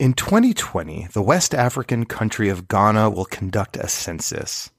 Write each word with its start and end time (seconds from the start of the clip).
In 0.00 0.14
2020, 0.14 1.08
the 1.12 1.20
West 1.20 1.54
African 1.54 2.06
country 2.06 2.48
of 2.48 2.68
Ghana 2.68 3.10
will 3.10 3.26
conduct 3.26 3.76
a 3.76 3.86
census. 3.86 4.70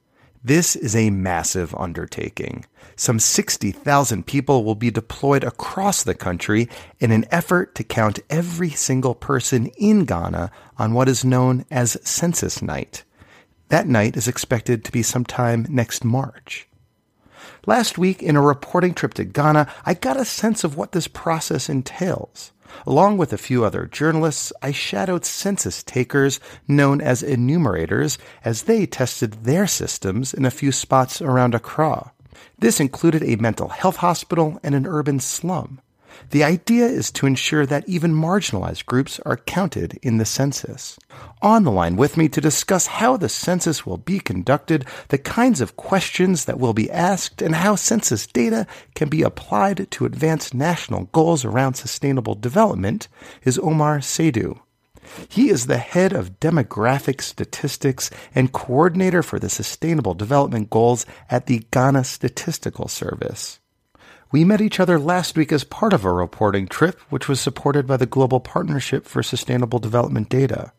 This 0.44 0.76
is 0.76 0.96
a 0.96 1.12
massive 1.12 1.76
undertaking. 1.76 2.66
Some 2.96 3.20
60,000 3.20 4.26
people 4.26 4.64
will 4.64 4.74
be 4.74 4.90
deployed 4.90 5.44
across 5.44 6.02
the 6.02 6.16
country 6.16 6.68
in 7.00 7.12
an 7.12 7.26
effort 7.30 7.76
to 7.76 7.84
count 7.84 8.18
every 8.32 8.72
single 8.72 9.14
person 9.14 9.68
in 9.78 10.06
Ghana 10.06 10.50
on 10.80 10.96
what 10.96 11.08
is 11.08 11.24
known 11.24 11.66
as 11.70 12.02
Census 12.02 12.64
Night. 12.64 13.04
That 13.70 13.86
night 13.86 14.18
is 14.18 14.28
expected 14.28 14.84
to 14.86 14.92
be 14.92 15.04
sometime 15.04 15.68
next 15.70 16.04
March. 16.04 16.68
Last 17.68 18.00
week, 18.00 18.24
in 18.24 18.36
a 18.36 18.42
reporting 18.42 18.96
trip 18.96 19.14
to 19.14 19.24
Ghana, 19.24 19.72
I 19.86 19.94
got 19.94 20.18
a 20.18 20.26
sense 20.26 20.64
of 20.64 20.78
what 20.78 20.94
this 20.94 21.08
process 21.08 21.70
entails. 21.70 22.54
Along 22.86 23.18
with 23.18 23.34
a 23.34 23.38
few 23.38 23.64
other 23.64 23.86
journalists, 23.86 24.54
I 24.62 24.72
shadowed 24.72 25.26
census 25.26 25.84
takers 25.84 26.40
known 26.68 27.02
as 27.02 27.24
enumerators 27.24 28.18
as 28.46 28.64
they 28.64 28.86
tested 28.86 29.44
their 29.44 29.68
systems 29.68 30.34
in 30.34 30.46
a 30.46 30.52
few 30.52 30.72
spots 30.72 31.22
around 31.22 31.54
Accra. 31.54 32.12
This 32.58 32.80
included 32.80 33.24
a 33.24 33.36
mental 33.36 33.70
health 33.70 33.98
hospital 33.98 34.60
and 34.64 34.76
an 34.76 34.86
urban 34.88 35.20
slum. 35.20 35.82
The 36.30 36.44
idea 36.44 36.86
is 36.86 37.12
to 37.12 37.26
ensure 37.26 37.66
that 37.66 37.88
even 37.90 38.14
marginalized 38.14 38.86
groups 38.86 39.20
are 39.26 39.38
counted 39.38 40.00
in 40.02 40.18
the 40.18 40.26
census. 40.26 40.98
On 41.42 41.64
the 41.64 41.72
line 41.72 41.96
with 41.96 42.18
me 42.18 42.30
to 42.30 42.40
discuss 42.40 42.88
how 42.88 43.18
the 43.18 43.30
census 43.30 43.86
will 43.86 43.98
be 43.98 44.20
conducted, 44.20 44.86
the 45.10 45.18
kinds 45.18 45.60
of 45.60 45.76
questions 45.76 46.46
that 46.46 46.60
will 46.60 46.74
be 46.74 46.92
asked, 46.92 47.42
and 47.42 47.56
how 47.56 47.76
census 47.76 48.28
data 48.28 48.68
can 48.96 49.10
be 49.10 49.24
applied 49.24 49.90
to 49.92 50.06
advance 50.06 50.54
national 50.54 51.06
goals 51.06 51.44
around 51.44 51.74
sustainable 51.74 52.36
development 52.36 53.08
is 53.44 53.58
Omar 53.60 54.00
Seidu. 54.00 54.60
He 55.28 55.50
is 55.50 55.66
the 55.66 55.78
head 55.78 56.14
of 56.14 56.40
demographic 56.40 57.22
statistics 57.22 58.12
and 58.36 58.52
coordinator 58.52 59.24
for 59.24 59.40
the 59.40 59.50
Sustainable 59.50 60.14
Development 60.14 60.70
Goals 60.70 61.06
at 61.30 61.48
the 61.48 61.66
Ghana 61.72 62.04
Statistical 62.04 62.88
Service. 62.88 63.61
We 64.32 64.46
met 64.46 64.62
each 64.62 64.80
other 64.80 64.98
last 64.98 65.36
week 65.36 65.52
as 65.52 65.66
part 65.66 65.92
of 65.92 66.06
a 66.06 66.12
reporting 66.12 66.68
trip, 66.68 66.98
which 67.10 67.28
was 67.28 67.42
supported 67.42 67.86
by 67.86 67.98
the 67.98 68.06
Global 68.06 68.40
Partnership 68.40 69.06
for 69.06 69.22
Sustainable 69.22 69.80
Development 69.80 70.30
Data. 70.30 70.72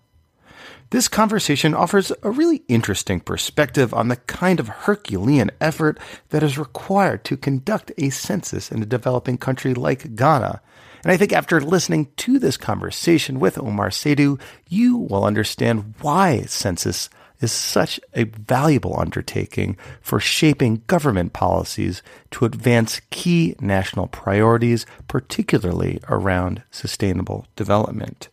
This 0.88 1.06
conversation 1.06 1.74
offers 1.74 2.12
a 2.22 2.30
really 2.30 2.62
interesting 2.68 3.20
perspective 3.20 3.92
on 3.92 4.08
the 4.08 4.16
kind 4.16 4.58
of 4.58 4.68
Herculean 4.68 5.50
effort 5.60 5.98
that 6.30 6.42
is 6.42 6.56
required 6.56 7.24
to 7.24 7.36
conduct 7.36 7.92
a 7.98 8.08
census 8.08 8.72
in 8.72 8.82
a 8.82 8.86
developing 8.86 9.36
country 9.36 9.74
like 9.74 10.14
Ghana. 10.16 10.62
And 11.02 11.12
I 11.12 11.18
think 11.18 11.32
after 11.32 11.60
listening 11.60 12.08
to 12.18 12.38
this 12.38 12.56
conversation 12.56 13.38
with 13.38 13.58
Omar 13.58 13.90
Seidu, 13.90 14.38
you 14.68 14.96
will 14.96 15.24
understand 15.24 15.94
why 16.00 16.42
census 16.42 17.10
is 17.42 17.52
such 17.52 18.00
a 18.14 18.24
valuable 18.24 18.98
undertaking 18.98 19.76
for 20.00 20.20
shaping 20.20 20.82
government 20.86 21.32
policies 21.32 22.02
to 22.30 22.44
advance 22.44 23.00
key 23.10 23.56
national 23.60 24.06
priorities, 24.06 24.86
particularly 25.08 26.00
around 26.08 26.62
sustainable 26.70 27.46
development. 27.56 28.28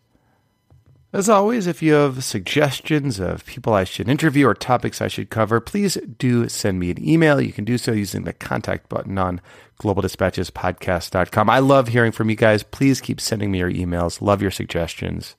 As 1.11 1.27
always, 1.27 1.65
if 1.65 1.81
you 1.81 1.93
have 1.93 2.23
suggestions 2.23 3.19
of 3.19 3.43
people 3.43 3.73
I 3.73 3.83
should 3.83 4.07
interview 4.07 4.45
or 4.45 4.53
topics 4.53 5.01
I 5.01 5.07
should 5.07 5.31
cover, 5.31 5.59
please 5.59 5.97
do 6.19 6.47
send 6.47 6.79
me 6.79 6.91
an 6.91 7.03
email. 7.03 7.41
You 7.41 7.51
can 7.51 7.65
do 7.65 7.79
so 7.79 7.91
using 7.93 8.25
the 8.25 8.33
contact 8.33 8.89
button 8.89 9.17
on 9.17 9.41
globaldispatchespodcast.com. 9.81 11.49
I 11.49 11.59
love 11.59 11.87
hearing 11.87 12.11
from 12.11 12.29
you 12.29 12.35
guys. 12.35 12.61
Please 12.61 13.01
keep 13.01 13.19
sending 13.19 13.49
me 13.49 13.57
your 13.57 13.71
emails. 13.71 14.21
Love 14.21 14.43
your 14.43 14.51
suggestions. 14.51 15.35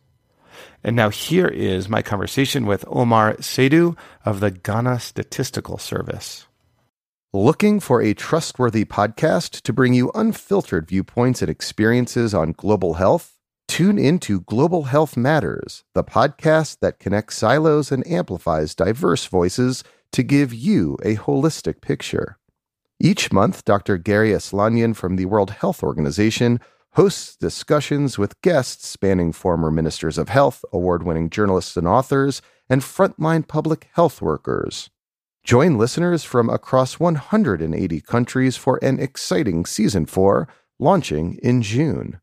And 0.82 0.96
now 0.96 1.10
here 1.10 1.48
is 1.48 1.88
my 1.88 2.00
conversation 2.00 2.64
with 2.64 2.84
Omar 2.88 3.34
Seidu 3.34 3.96
of 4.24 4.40
the 4.40 4.50
Ghana 4.50 5.00
Statistical 5.00 5.76
Service. 5.76 6.46
Looking 7.32 7.80
for 7.80 8.00
a 8.02 8.14
trustworthy 8.14 8.84
podcast 8.84 9.60
to 9.62 9.72
bring 9.72 9.94
you 9.94 10.10
unfiltered 10.14 10.88
viewpoints 10.88 11.42
and 11.42 11.50
experiences 11.50 12.34
on 12.34 12.52
global 12.52 12.94
health? 12.94 13.36
Tune 13.68 13.98
into 13.98 14.40
Global 14.40 14.84
Health 14.84 15.16
Matters, 15.16 15.84
the 15.94 16.02
podcast 16.02 16.78
that 16.80 16.98
connects 16.98 17.36
silos 17.36 17.92
and 17.92 18.04
amplifies 18.04 18.74
diverse 18.74 19.26
voices 19.26 19.84
to 20.10 20.24
give 20.24 20.52
you 20.52 20.96
a 21.04 21.14
holistic 21.16 21.80
picture. 21.80 22.36
Each 22.98 23.30
month, 23.30 23.64
Dr. 23.64 23.96
Garry 23.96 24.30
Aslanyan 24.30 24.96
from 24.96 25.16
the 25.16 25.26
World 25.26 25.50
Health 25.50 25.82
Organization 25.84 26.58
hosts 26.94 27.36
discussions 27.36 28.18
with 28.18 28.40
guests 28.42 28.86
spanning 28.86 29.32
former 29.32 29.70
ministers 29.70 30.18
of 30.18 30.28
health, 30.28 30.64
award 30.72 31.02
winning 31.02 31.30
journalists 31.30 31.76
and 31.76 31.86
authors, 31.86 32.42
and 32.68 32.82
frontline 32.82 33.46
public 33.46 33.88
health 33.94 34.20
workers. 34.20 34.90
Join 35.44 35.78
listeners 35.78 36.24
from 36.24 36.50
across 36.50 37.00
180 37.00 38.00
countries 38.00 38.56
for 38.56 38.78
an 38.82 38.98
exciting 39.00 39.64
season 39.64 40.04
4 40.06 40.48
launching 40.78 41.38
in 41.42 41.62
June. 41.62 42.20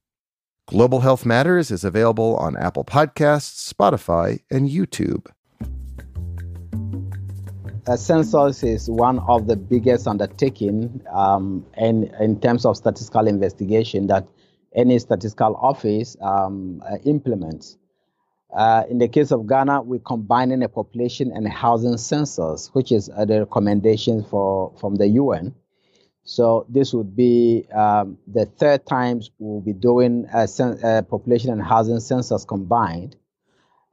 Global 0.67 0.99
Health 0.99 1.25
Matters 1.25 1.71
is 1.71 1.85
available 1.85 2.35
on 2.35 2.57
Apple 2.57 2.83
Podcasts, 2.83 3.73
Spotify, 3.73 4.41
and 4.51 4.69
YouTube. 4.69 5.27
A 7.87 7.97
census 7.97 8.63
is 8.63 8.89
one 8.89 9.19
of 9.19 9.47
the 9.47 9.55
biggest 9.55 10.07
undertaking 10.07 11.01
um, 11.13 11.65
in, 11.77 12.13
in 12.19 12.37
terms 12.41 12.65
of 12.65 12.75
statistical 12.75 13.27
investigation 13.27 14.07
that 14.07 14.27
any 14.75 14.99
statistical 14.99 15.55
office 15.55 16.15
um, 16.21 16.81
uh, 16.85 16.97
implements. 17.05 17.77
Uh, 18.55 18.83
in 18.89 18.97
the 18.97 19.07
case 19.07 19.31
of 19.31 19.47
Ghana, 19.47 19.81
we're 19.81 19.99
combining 19.99 20.63
a 20.63 20.69
population 20.69 21.31
and 21.33 21.45
a 21.45 21.49
housing 21.49 21.97
census, 21.97 22.69
which 22.73 22.91
is 22.91 23.09
uh, 23.09 23.25
the 23.25 23.39
recommendation 23.39 24.23
for 24.23 24.73
from 24.79 24.95
the 24.95 25.07
UN. 25.09 25.53
So 26.23 26.65
this 26.67 26.93
would 26.93 27.15
be 27.15 27.65
um, 27.73 28.17
the 28.27 28.45
third 28.45 28.85
times 28.85 29.31
we'll 29.39 29.61
be 29.61 29.71
doing 29.71 30.27
a, 30.33 30.47
a, 30.83 31.03
population 31.03 31.51
and 31.51 31.61
housing 31.61 32.01
census 32.01 32.43
combined. 32.43 33.15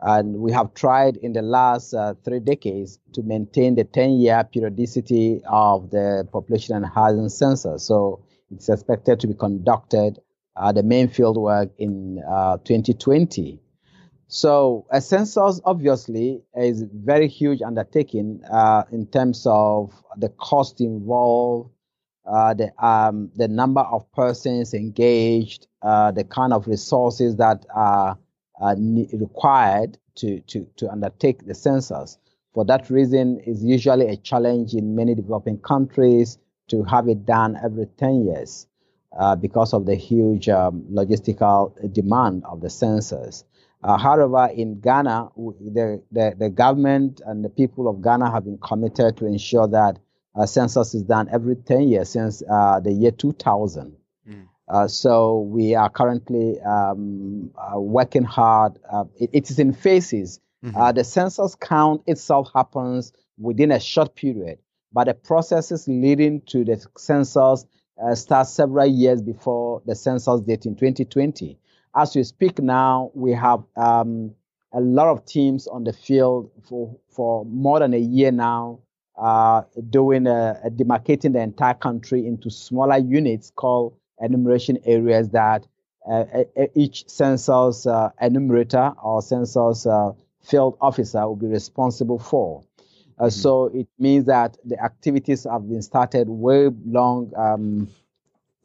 And 0.00 0.38
we 0.38 0.50
have 0.52 0.74
tried 0.74 1.16
in 1.16 1.32
the 1.32 1.42
last 1.42 1.94
uh, 1.94 2.14
three 2.24 2.40
decades 2.40 2.98
to 3.12 3.22
maintain 3.22 3.76
the 3.76 3.84
10-year 3.84 4.48
periodicity 4.52 5.42
of 5.48 5.90
the 5.90 6.28
population 6.32 6.74
and 6.74 6.84
housing 6.84 7.28
census. 7.28 7.84
So 7.84 8.24
it's 8.50 8.68
expected 8.68 9.20
to 9.20 9.28
be 9.28 9.34
conducted 9.34 10.18
uh, 10.56 10.72
the 10.72 10.82
main 10.82 11.08
field 11.08 11.36
work 11.36 11.70
in 11.78 12.22
uh, 12.28 12.58
2020. 12.64 13.60
So 14.28 14.86
a 14.90 15.00
census 15.00 15.60
obviously 15.64 16.42
is 16.56 16.84
very 16.92 17.28
huge 17.28 17.62
undertaking 17.62 18.40
uh, 18.50 18.84
in 18.90 19.06
terms 19.06 19.46
of 19.48 19.92
the 20.16 20.28
cost 20.30 20.80
involved, 20.80 21.70
uh, 22.26 22.54
the 22.54 22.72
um, 22.84 23.30
the 23.36 23.48
number 23.48 23.82
of 23.82 24.10
persons 24.12 24.72
engaged, 24.72 25.66
uh, 25.82 26.10
the 26.10 26.24
kind 26.24 26.52
of 26.52 26.66
resources 26.66 27.36
that 27.36 27.66
are, 27.74 28.18
are 28.60 28.76
required 29.12 29.98
to, 30.16 30.40
to, 30.40 30.66
to 30.76 30.90
undertake 30.90 31.46
the 31.46 31.54
census. 31.54 32.18
For 32.54 32.64
that 32.64 32.88
reason, 32.88 33.40
it's 33.44 33.62
usually 33.62 34.06
a 34.06 34.16
challenge 34.16 34.74
in 34.74 34.94
many 34.96 35.14
developing 35.14 35.58
countries 35.58 36.38
to 36.68 36.82
have 36.84 37.08
it 37.08 37.26
done 37.26 37.58
every 37.62 37.86
10 37.98 38.24
years 38.24 38.66
uh, 39.18 39.36
because 39.36 39.72
of 39.72 39.86
the 39.86 39.94
huge 39.94 40.48
um, 40.48 40.84
logistical 40.92 41.72
demand 41.92 42.44
of 42.44 42.60
the 42.60 42.70
census. 42.70 43.44
Uh, 43.82 43.98
however, 43.98 44.50
in 44.54 44.80
Ghana, 44.80 45.28
the, 45.36 46.02
the, 46.10 46.34
the, 46.38 46.48
government 46.48 47.20
and 47.26 47.44
the 47.44 47.50
people 47.50 47.86
of 47.86 48.00
Ghana 48.02 48.30
have 48.30 48.44
been 48.44 48.58
committed 48.58 49.18
to 49.18 49.26
ensure 49.26 49.68
that 49.68 49.98
a 50.34 50.46
census 50.46 50.94
is 50.94 51.02
done 51.02 51.28
every 51.30 51.54
10 51.54 51.88
years 51.88 52.08
since 52.08 52.42
uh, 52.50 52.80
the 52.80 52.90
year 52.90 53.10
2000. 53.10 53.94
Mm. 54.26 54.48
Uh, 54.68 54.88
so 54.88 55.40
we 55.40 55.74
are 55.74 55.90
currently 55.90 56.58
um, 56.62 57.50
uh, 57.58 57.78
working 57.78 58.24
hard. 58.24 58.78
Uh, 58.90 59.04
it, 59.20 59.30
it 59.32 59.50
is 59.50 59.58
in 59.58 59.72
phases. 59.72 60.40
Mm-hmm. 60.64 60.96
the 60.96 61.04
census 61.04 61.54
count 61.56 62.02
itself 62.06 62.48
happens 62.54 63.12
within 63.38 63.70
a 63.70 63.78
short 63.78 64.14
period, 64.14 64.58
but 64.94 65.04
the 65.04 65.12
processes 65.12 65.86
leading 65.86 66.40
to 66.46 66.64
the 66.64 66.82
census 66.96 67.66
uh, 68.02 68.14
starts 68.14 68.50
several 68.50 68.86
years 68.86 69.22
before 69.22 69.82
the 69.86 69.94
census 69.94 70.40
date 70.42 70.66
in 70.66 70.74
2020. 70.74 71.58
As 71.96 72.14
we 72.16 72.24
speak 72.24 72.58
now, 72.58 73.10
we 73.14 73.32
have 73.32 73.62
um, 73.76 74.34
a 74.72 74.80
lot 74.80 75.08
of 75.08 75.24
teams 75.24 75.66
on 75.68 75.84
the 75.84 75.92
field 75.92 76.50
for, 76.68 76.96
for 77.08 77.44
more 77.44 77.78
than 77.78 77.94
a 77.94 77.98
year 77.98 78.32
now, 78.32 78.80
uh, 79.16 79.62
doing 79.90 80.26
a, 80.26 80.60
a 80.64 80.70
demarcating 80.70 81.32
the 81.32 81.40
entire 81.40 81.74
country 81.74 82.26
into 82.26 82.50
smaller 82.50 82.98
units 82.98 83.52
called 83.54 83.96
enumeration 84.20 84.78
areas 84.84 85.30
that 85.30 85.66
uh, 86.10 86.24
each 86.74 87.08
census 87.08 87.86
uh, 87.86 88.10
enumerator 88.20 88.92
or 89.02 89.22
census 89.22 89.86
uh, 89.86 90.10
field 90.42 90.76
officer 90.80 91.26
will 91.26 91.36
be 91.36 91.46
responsible 91.46 92.18
for. 92.18 92.62
Uh, 93.18 93.24
mm-hmm. 93.24 93.30
So 93.30 93.66
it 93.66 93.88
means 93.98 94.26
that 94.26 94.56
the 94.64 94.82
activities 94.82 95.46
have 95.50 95.68
been 95.68 95.82
started 95.82 96.28
way 96.28 96.70
long 96.84 97.32
um, 97.36 97.88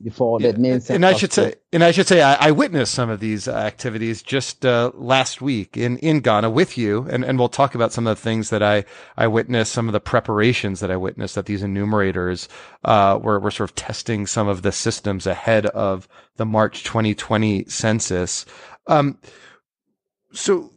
before 0.02 0.40
yeah. 0.42 0.52
the 0.52 0.60
main. 0.60 0.82
And 0.90 1.06
I 1.06 1.14
should 1.14 1.34
say, 1.34 1.56
and 1.74 1.84
I 1.84 1.92
should 1.92 2.08
say, 2.08 2.22
I, 2.22 2.48
I 2.48 2.52
witnessed 2.52 2.94
some 2.94 3.10
of 3.10 3.20
these 3.20 3.48
activities 3.48 4.22
just 4.22 4.66
uh, 4.66 4.92
last 4.96 5.42
week 5.42 5.78
in 5.78 5.98
in 5.98 6.22
Ghana 6.22 6.50
with 6.50 6.78
you, 6.78 7.06
and 7.10 7.24
and 7.24 7.38
we'll 7.38 7.50
talk 7.50 7.76
about 7.76 7.92
some 7.92 8.08
of 8.08 8.18
the 8.18 8.22
things 8.22 8.50
that 8.50 8.64
I 8.64 8.86
I 9.18 9.28
witnessed, 9.28 9.72
some 9.72 9.88
of 9.88 9.94
the 9.94 10.00
preparations 10.00 10.80
that 10.80 10.92
I 10.92 10.98
witnessed 10.98 11.36
that 11.36 11.46
these 11.46 11.64
enumerators 11.64 12.48
uh, 12.86 13.20
were 13.22 13.40
were 13.40 13.52
sort 13.52 13.70
of 13.70 13.76
testing 13.76 14.26
some 14.26 14.48
of 14.48 14.62
the 14.62 14.72
systems 14.72 15.28
ahead 15.28 15.66
of 15.68 16.08
the 16.38 16.46
March 16.46 16.84
2020 16.84 17.66
census. 17.66 18.46
Um, 18.88 19.20
so 20.32 20.72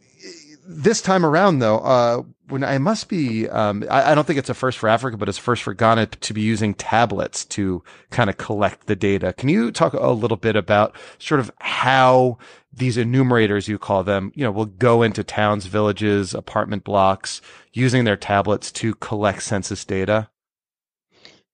this 0.65 1.01
time 1.01 1.25
around, 1.25 1.59
though, 1.59 1.79
uh, 1.79 2.23
when 2.53 2.63
I 2.63 2.77
must 2.77 3.09
be, 3.09 3.49
um, 3.49 3.83
I, 3.89 4.11
I, 4.11 4.15
don't 4.15 4.27
think 4.27 4.37
it's 4.37 4.49
a 4.49 4.53
first 4.53 4.77
for 4.77 4.87
Africa, 4.87 5.17
but 5.17 5.27
it's 5.27 5.39
first 5.39 5.63
for 5.63 5.73
Ghana 5.73 6.05
to 6.05 6.33
be 6.35 6.41
using 6.41 6.75
tablets 6.75 7.45
to 7.45 7.83
kind 8.11 8.29
of 8.29 8.37
collect 8.37 8.85
the 8.85 8.95
data. 8.95 9.33
Can 9.33 9.49
you 9.49 9.71
talk 9.71 9.93
a 9.93 10.11
little 10.11 10.37
bit 10.37 10.55
about 10.55 10.95
sort 11.17 11.39
of 11.39 11.49
how 11.61 12.37
these 12.71 12.95
enumerators, 12.95 13.67
you 13.67 13.79
call 13.79 14.03
them, 14.03 14.31
you 14.35 14.43
know, 14.43 14.51
will 14.51 14.67
go 14.67 15.01
into 15.01 15.23
towns, 15.23 15.65
villages, 15.65 16.35
apartment 16.35 16.83
blocks 16.83 17.41
using 17.71 18.03
their 18.03 18.17
tablets 18.17 18.71
to 18.73 18.93
collect 18.93 19.41
census 19.41 19.83
data? 19.83 20.29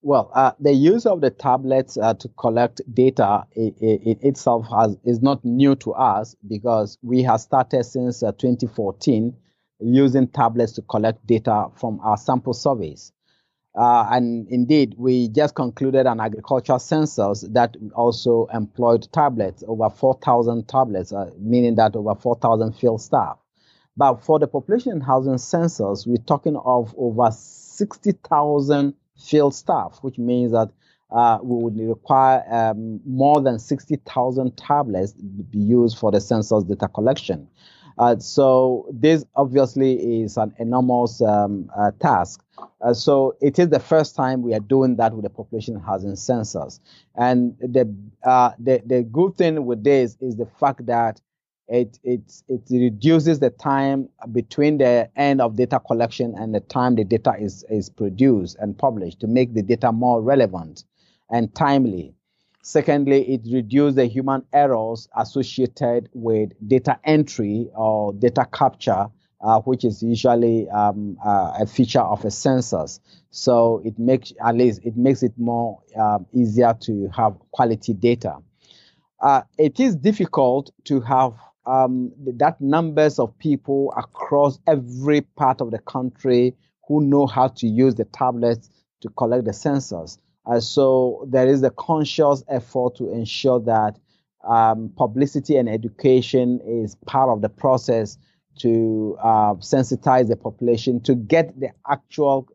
Well, 0.01 0.30
uh, 0.36 0.51
the 0.60 0.74
use 0.74 1.06
of 1.06 1.22
the 1.22 1.30
tablets 1.30 1.98
uh, 1.98 2.16
to 2.16 2.28
collect 2.38 2.81
data 2.94 3.46
in, 3.56 3.74
in 3.80 4.18
itself 4.22 4.66
has, 4.69 4.98
is 5.06 5.22
not 5.22 5.46
new 5.46 5.75
to 5.78 5.94
us 5.94 6.36
because 6.46 6.98
we 7.01 7.24
have 7.24 7.40
started 7.40 7.86
since 7.86 8.22
uh, 8.22 8.34
2014 8.34 9.34
using 9.79 10.27
tablets 10.27 10.73
to 10.73 10.81
collect 10.83 11.25
data 11.25 11.67
from 11.75 11.99
our 12.01 12.17
sample 12.17 12.53
surveys. 12.53 13.11
Uh, 13.75 14.07
and 14.11 14.47
indeed, 14.49 14.95
we 14.97 15.29
just 15.29 15.55
concluded 15.55 16.05
an 16.05 16.19
agricultural 16.19 16.79
census 16.79 17.41
that 17.49 17.77
also 17.93 18.47
employed 18.53 19.07
tablets, 19.13 19.63
over 19.67 19.89
4,000 19.89 20.67
tablets, 20.67 21.13
uh, 21.13 21.29
meaning 21.39 21.75
that 21.75 21.95
over 21.95 22.15
4,000 22.15 22.73
field 22.73 23.01
staff. 23.01 23.37
But 23.95 24.23
for 24.23 24.39
the 24.39 24.47
population 24.47 24.93
and 24.93 25.03
housing 25.03 25.37
census, 25.37 26.07
we're 26.07 26.17
talking 26.17 26.55
of 26.55 26.95
over 26.97 27.29
60,000 27.31 28.93
field 29.17 29.53
staff, 29.53 29.99
which 30.01 30.17
means 30.17 30.51
that 30.51 30.69
uh, 31.11 31.39
we 31.41 31.63
would 31.63 31.79
require 31.79 32.43
um, 32.49 33.01
more 33.05 33.41
than 33.41 33.59
60,000 33.59 34.57
tablets 34.57 35.13
to 35.13 35.21
be 35.21 35.59
used 35.59 35.97
for 35.97 36.11
the 36.11 36.21
census 36.21 36.63
data 36.63 36.87
collection. 36.87 37.47
Uh, 38.00 38.18
so 38.18 38.88
this 38.94 39.25
obviously 39.36 40.22
is 40.22 40.38
an 40.38 40.54
enormous 40.57 41.22
um, 41.22 41.69
uh, 41.78 41.92
task. 42.00 42.42
Uh, 42.81 42.94
so 42.94 43.36
it 43.42 43.60
is 43.60 43.68
the 43.68 43.80
first 43.80 44.16
time 44.16 44.42
we 44.42 44.54
are 44.54 44.62
doing 44.62 44.96
that 44.96 45.13
with 45.13 45.24
the 45.24 45.30
population 45.30 45.78
housing 45.78 46.16
census. 46.16 46.80
And 47.16 47.57
the, 47.60 47.94
uh, 48.24 48.51
the, 48.57 48.81
the 48.86 49.04
good 49.04 49.36
thing 49.36 49.66
with 49.66 49.84
this 49.84 50.18
is 50.22 50.38
the 50.38 50.46
fact 50.46 50.86
that 50.86 51.19
it, 51.68 52.00
it, 52.04 52.22
it 52.48 52.62
reduces 52.72 53.40
the 53.40 53.50
time 53.50 54.07
between 54.31 54.78
the 54.78 55.10
end 55.18 55.42
of 55.42 55.57
data 55.57 55.81
collection 55.86 56.34
and 56.38 56.56
the 56.56 56.62
time 56.62 56.96
the 56.96 57.04
data 57.04 57.36
is, 57.38 57.66
is 57.69 57.90
produced 57.90 58.56
and 58.60 58.78
published 58.78 59.19
to 59.19 59.28
make 59.28 59.54
the 59.54 59.62
data 59.62 59.92
more 59.92 60.22
relevant 60.22 60.86
and 61.30 61.54
timely. 61.54 62.16
Secondly, 62.69 63.27
it 63.33 63.42
reduces 63.51 63.95
the 63.95 64.06
human 64.06 64.45
errors 64.54 65.10
associated 65.18 66.07
with 66.13 66.51
data 66.68 67.00
entry 67.04 67.68
or 67.74 68.13
data 68.13 68.45
capture, 68.54 69.07
uh, 69.42 69.60
which 69.62 69.83
is 69.83 70.04
usually 70.04 70.69
um, 70.69 71.18
uh, 71.25 71.54
a 71.60 71.66
feature 71.66 72.00
of 72.00 72.24
a 72.25 72.30
census. 72.30 73.00
So 73.31 73.81
it 73.83 73.98
makes 73.98 74.33
at 74.45 74.56
least 74.56 74.81
it 74.83 74.95
makes 74.95 75.24
it 75.24 75.33
more 75.36 75.80
uh, 76.00 76.19
easier 76.31 76.77
to 76.81 77.10
have 77.12 77.39
quality 77.50 77.95
data. 77.95 78.36
Uh, 79.19 79.42
it 79.57 79.80
is 79.80 79.95
difficult 79.95 80.69
to 80.83 81.01
have 81.01 81.33
um, 81.65 82.12
that 82.38 82.62
numbers 82.62 83.18
of 83.18 83.36
people 83.39 83.92
across 83.98 84.60
every 84.68 85.22
part 85.22 85.60
of 85.60 85.72
the 85.72 85.80
country 85.80 86.56
who 86.88 87.01
know 87.01 87.25
how 87.25 87.48
to 87.48 87.65
use 87.65 87.95
the 87.95 88.06
tablets 88.06 88.69
to 89.01 89.10
collect 89.10 89.45
the 89.45 89.54
census. 89.54 90.19
Uh, 90.50 90.60
so 90.60 91.25
there 91.30 91.48
is 91.48 91.62
a 91.63 91.69
conscious 91.72 92.44
effort 92.50 92.96
to 92.96 93.12
ensure 93.12 93.60
that 93.60 94.00
um, 94.48 94.92
publicity 94.98 95.57
and 95.57 95.69
education 95.69 96.60
is 96.66 96.96
part 97.06 97.30
of 97.30 97.42
the 97.42 97.50
process 97.50 98.18
to 98.57 99.18
uh, 99.22 99.54
sensitize 99.56 100.28
the 100.28 100.36
population 100.36 101.01
to 101.01 101.16
get 101.16 101.57
the 101.60 101.69
actual 101.90 102.48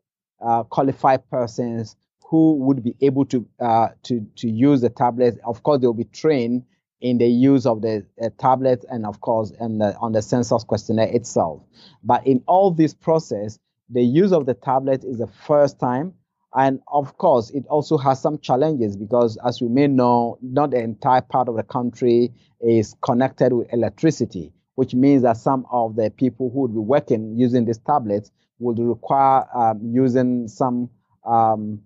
uh, 0.45 0.63
qualified 0.65 1.29
persons 1.31 1.97
who 2.25 2.57
would 2.57 2.83
be 2.83 2.97
able 3.01 3.25
to 3.25 3.47
uh, 3.61 3.89
to 4.03 4.27
to 4.37 4.49
use 4.49 4.81
the 4.81 4.91
tablets. 4.91 5.39
Of 5.45 5.63
course, 5.63 5.81
they 5.81 5.87
will 5.87 5.95
be 5.95 6.05
trained 6.05 6.65
in 7.01 7.19
the 7.19 7.29
use 7.29 7.67
of 7.67 7.83
the 7.83 8.05
uh, 8.21 8.31
tablet 8.39 8.85
and 8.91 9.07
of 9.07 9.21
course 9.21 9.53
and 9.61 9.83
on 9.83 10.13
the 10.13 10.23
census 10.23 10.65
questionnaire 10.65 11.09
itself. 11.15 11.63
But 12.03 12.27
in 12.27 12.43
all 12.47 12.71
this 12.71 12.95
process, 12.95 13.59
the 13.91 14.03
use 14.03 14.33
of 14.33 14.47
the 14.47 14.55
tablet 14.55 15.05
is 15.05 15.19
the 15.19 15.27
first 15.27 15.79
time. 15.79 16.15
And 16.55 16.81
of 16.87 17.19
course, 17.19 17.51
it 17.51 17.67
also 17.67 17.99
has 17.99 18.21
some 18.21 18.39
challenges 18.39 18.97
because, 18.97 19.37
as 19.45 19.61
we 19.61 19.69
may 19.69 19.89
know, 19.89 20.39
not 20.41 20.71
the 20.71 20.79
entire 20.79 21.21
part 21.21 21.49
of 21.49 21.57
the 21.57 21.65
country 21.65 22.33
is 22.61 22.95
connected 23.03 23.53
with 23.53 23.73
electricity, 23.73 24.53
which 24.77 24.95
means 24.95 25.23
that 25.23 25.37
some 25.37 25.67
of 25.73 25.97
the 25.97 26.11
people 26.11 26.51
who 26.51 26.61
would 26.61 26.73
be 26.73 26.79
working 26.79 27.37
using 27.37 27.65
these 27.65 27.79
tablets 27.79 28.31
would 28.61 28.79
require 28.79 29.45
um, 29.53 29.81
using 29.83 30.47
some 30.47 30.91
um, 31.25 31.83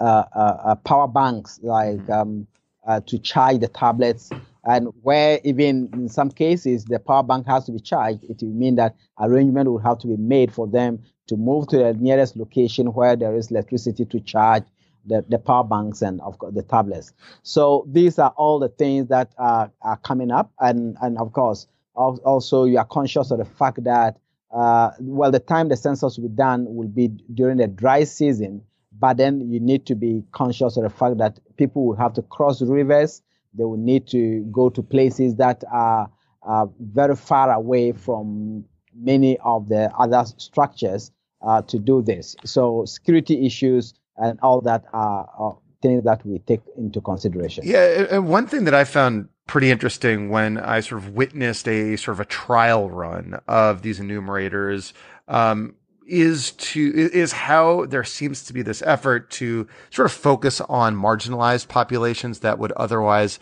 uh, 0.00 0.24
uh, 0.34 0.56
uh 0.64 0.74
power 0.76 1.08
banks 1.08 1.58
like 1.62 1.96
mm-hmm. 1.96 2.12
um, 2.12 2.46
uh, 2.86 3.00
to 3.06 3.18
charge 3.18 3.58
the 3.58 3.68
tablets. 3.68 4.30
And 4.64 4.88
where 5.02 5.40
even 5.42 5.90
in 5.92 6.08
some 6.08 6.30
cases 6.30 6.84
the 6.84 7.00
power 7.00 7.24
bank 7.24 7.48
has 7.48 7.66
to 7.66 7.72
be 7.72 7.80
charged, 7.80 8.22
it 8.24 8.42
will 8.42 8.54
mean 8.54 8.76
that 8.76 8.94
arrangement 9.18 9.68
will 9.68 9.78
have 9.78 9.98
to 10.00 10.06
be 10.06 10.16
made 10.16 10.52
for 10.52 10.68
them 10.68 11.02
to 11.32 11.36
move 11.38 11.66
to 11.66 11.78
the 11.78 11.94
nearest 11.94 12.36
location 12.36 12.88
where 12.88 13.16
there 13.16 13.34
is 13.34 13.50
electricity 13.50 14.04
to 14.04 14.20
charge 14.20 14.64
the, 15.06 15.24
the 15.30 15.38
power 15.38 15.64
banks 15.64 16.02
and 16.02 16.20
of 16.20 16.38
course 16.38 16.52
the 16.54 16.62
tablets. 16.62 17.14
So 17.42 17.86
these 17.90 18.18
are 18.18 18.34
all 18.36 18.58
the 18.58 18.68
things 18.68 19.08
that 19.08 19.32
are, 19.38 19.72
are 19.80 19.96
coming 19.96 20.30
up. 20.30 20.52
And, 20.60 20.96
and 21.00 21.16
of 21.16 21.32
course, 21.32 21.66
also 21.94 22.64
you 22.64 22.76
are 22.76 22.84
conscious 22.84 23.30
of 23.30 23.38
the 23.38 23.46
fact 23.46 23.82
that 23.84 24.18
uh, 24.52 24.90
well, 25.00 25.30
the 25.30 25.40
time 25.40 25.70
the 25.70 25.76
census 25.76 26.18
will 26.18 26.28
be 26.28 26.34
done 26.34 26.66
will 26.68 26.88
be 26.88 27.08
during 27.32 27.56
the 27.56 27.66
dry 27.66 28.04
season, 28.04 28.62
but 29.00 29.16
then 29.16 29.50
you 29.50 29.58
need 29.58 29.86
to 29.86 29.94
be 29.94 30.22
conscious 30.32 30.76
of 30.76 30.82
the 30.82 30.90
fact 30.90 31.16
that 31.16 31.40
people 31.56 31.86
will 31.86 31.96
have 31.96 32.12
to 32.12 32.20
cross 32.20 32.60
rivers. 32.60 33.22
They 33.54 33.64
will 33.64 33.78
need 33.78 34.06
to 34.08 34.40
go 34.52 34.68
to 34.68 34.82
places 34.82 35.36
that 35.36 35.64
are, 35.72 36.10
are 36.42 36.68
very 36.78 37.16
far 37.16 37.50
away 37.50 37.92
from 37.92 38.66
many 38.94 39.38
of 39.38 39.70
the 39.70 39.90
other 39.98 40.24
structures 40.36 41.10
uh, 41.42 41.62
to 41.62 41.78
do 41.78 42.02
this. 42.02 42.36
So 42.44 42.84
security 42.84 43.46
issues 43.46 43.94
and 44.16 44.38
all 44.42 44.60
that 44.62 44.84
are, 44.92 45.28
are 45.38 45.58
things 45.80 46.04
that 46.04 46.24
we 46.24 46.38
take 46.40 46.60
into 46.76 47.00
consideration. 47.00 47.64
Yeah, 47.66 48.06
and 48.10 48.28
one 48.28 48.46
thing 48.46 48.64
that 48.64 48.74
I 48.74 48.84
found 48.84 49.28
pretty 49.46 49.70
interesting 49.70 50.30
when 50.30 50.58
I 50.58 50.80
sort 50.80 51.02
of 51.02 51.10
witnessed 51.10 51.66
a 51.68 51.96
sort 51.96 52.16
of 52.16 52.20
a 52.20 52.24
trial 52.24 52.88
run 52.88 53.40
of 53.48 53.82
these 53.82 53.98
enumerators 53.98 54.94
um, 55.28 55.74
is 56.06 56.52
to 56.52 57.10
is 57.12 57.32
how 57.32 57.86
there 57.86 58.04
seems 58.04 58.44
to 58.44 58.52
be 58.52 58.62
this 58.62 58.82
effort 58.82 59.30
to 59.30 59.66
sort 59.90 60.06
of 60.06 60.12
focus 60.12 60.60
on 60.62 60.96
marginalized 60.96 61.68
populations 61.68 62.40
that 62.40 62.58
would 62.58 62.72
otherwise 62.72 63.38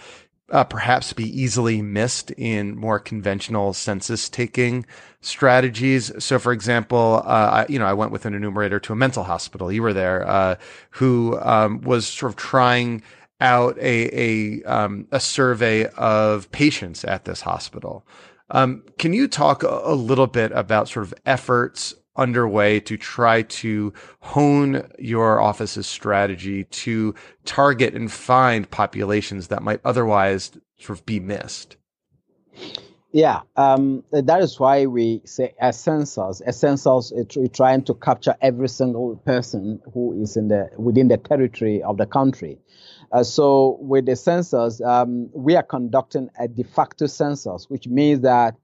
uh, 0.50 0.64
perhaps 0.64 1.12
be 1.12 1.25
easily 1.25 1.83
missed 1.83 2.30
in 2.33 2.76
more 2.76 2.99
conventional 2.99 3.73
census 3.73 4.28
taking 4.28 4.85
strategies. 5.21 6.12
So, 6.23 6.38
for 6.38 6.52
example, 6.52 7.23
uh, 7.25 7.28
I, 7.28 7.66
you 7.69 7.78
know, 7.78 7.87
I 7.87 7.92
went 7.92 8.12
with 8.12 8.26
an 8.26 8.35
enumerator 8.35 8.80
to 8.80 8.92
a 8.92 8.97
mental 8.97 9.25
hospital. 9.25 9.71
You 9.71 9.83
were 9.83 9.92
there, 9.92 10.26
uh, 10.26 10.57
who 10.90 11.38
um, 11.40 11.80
was 11.83 12.07
sort 12.07 12.33
of 12.33 12.37
trying 12.37 13.02
out 13.40 13.78
a 13.78 14.11
a 14.12 14.62
um, 14.64 15.07
a 15.11 15.21
survey 15.21 15.87
of 15.97 16.50
patients 16.52 17.04
at 17.04 17.25
this 17.25 17.42
hospital. 17.42 18.07
Um, 18.50 18.83
can 18.99 19.12
you 19.12 19.28
talk 19.28 19.62
a 19.62 19.95
little 19.95 20.26
bit 20.26 20.50
about 20.52 20.88
sort 20.88 21.07
of 21.07 21.14
efforts 21.25 21.95
underway 22.21 22.79
to 22.81 22.97
try 22.97 23.43
to 23.43 23.93
hone 24.21 24.89
your 24.99 25.41
office's 25.41 25.87
strategy 25.87 26.65
to 26.65 27.15
target 27.45 27.95
and 27.95 28.12
find 28.12 28.71
populations 28.71 29.49
that 29.49 29.62
might 29.62 29.81
otherwise 29.85 30.53
sort 30.79 30.99
of 30.99 31.07
be 31.07 31.19
missed? 31.19 31.77
Yeah, 33.12 33.41
um, 33.57 34.05
that 34.12 34.41
is 34.41 34.61
why 34.61 34.87
we 34.87 35.23
say. 35.25 35.53
A 35.61 35.73
census 35.73 36.41
is 36.41 37.37
trying 37.53 37.83
to 37.85 37.95
capture 37.95 38.37
every 38.41 38.69
single 38.69 39.17
person 39.17 39.81
who 39.93 40.23
is 40.23 40.37
in 40.37 40.47
the 40.47 40.71
within 40.77 41.09
the 41.09 41.17
territory 41.17 41.83
of 41.83 41.97
the 41.97 42.07
country. 42.07 42.61
Uh, 43.11 43.25
so 43.25 43.79
with 43.81 44.07
the 44.07 44.15
census, 44.15 44.81
um, 44.83 45.29
we 45.33 45.57
are 45.57 45.65
conducting 45.65 46.31
a 46.39 46.47
de 46.47 46.62
facto 46.62 47.07
census, 47.07 47.69
which 47.69 47.89
means 47.89 48.21
that 48.21 48.55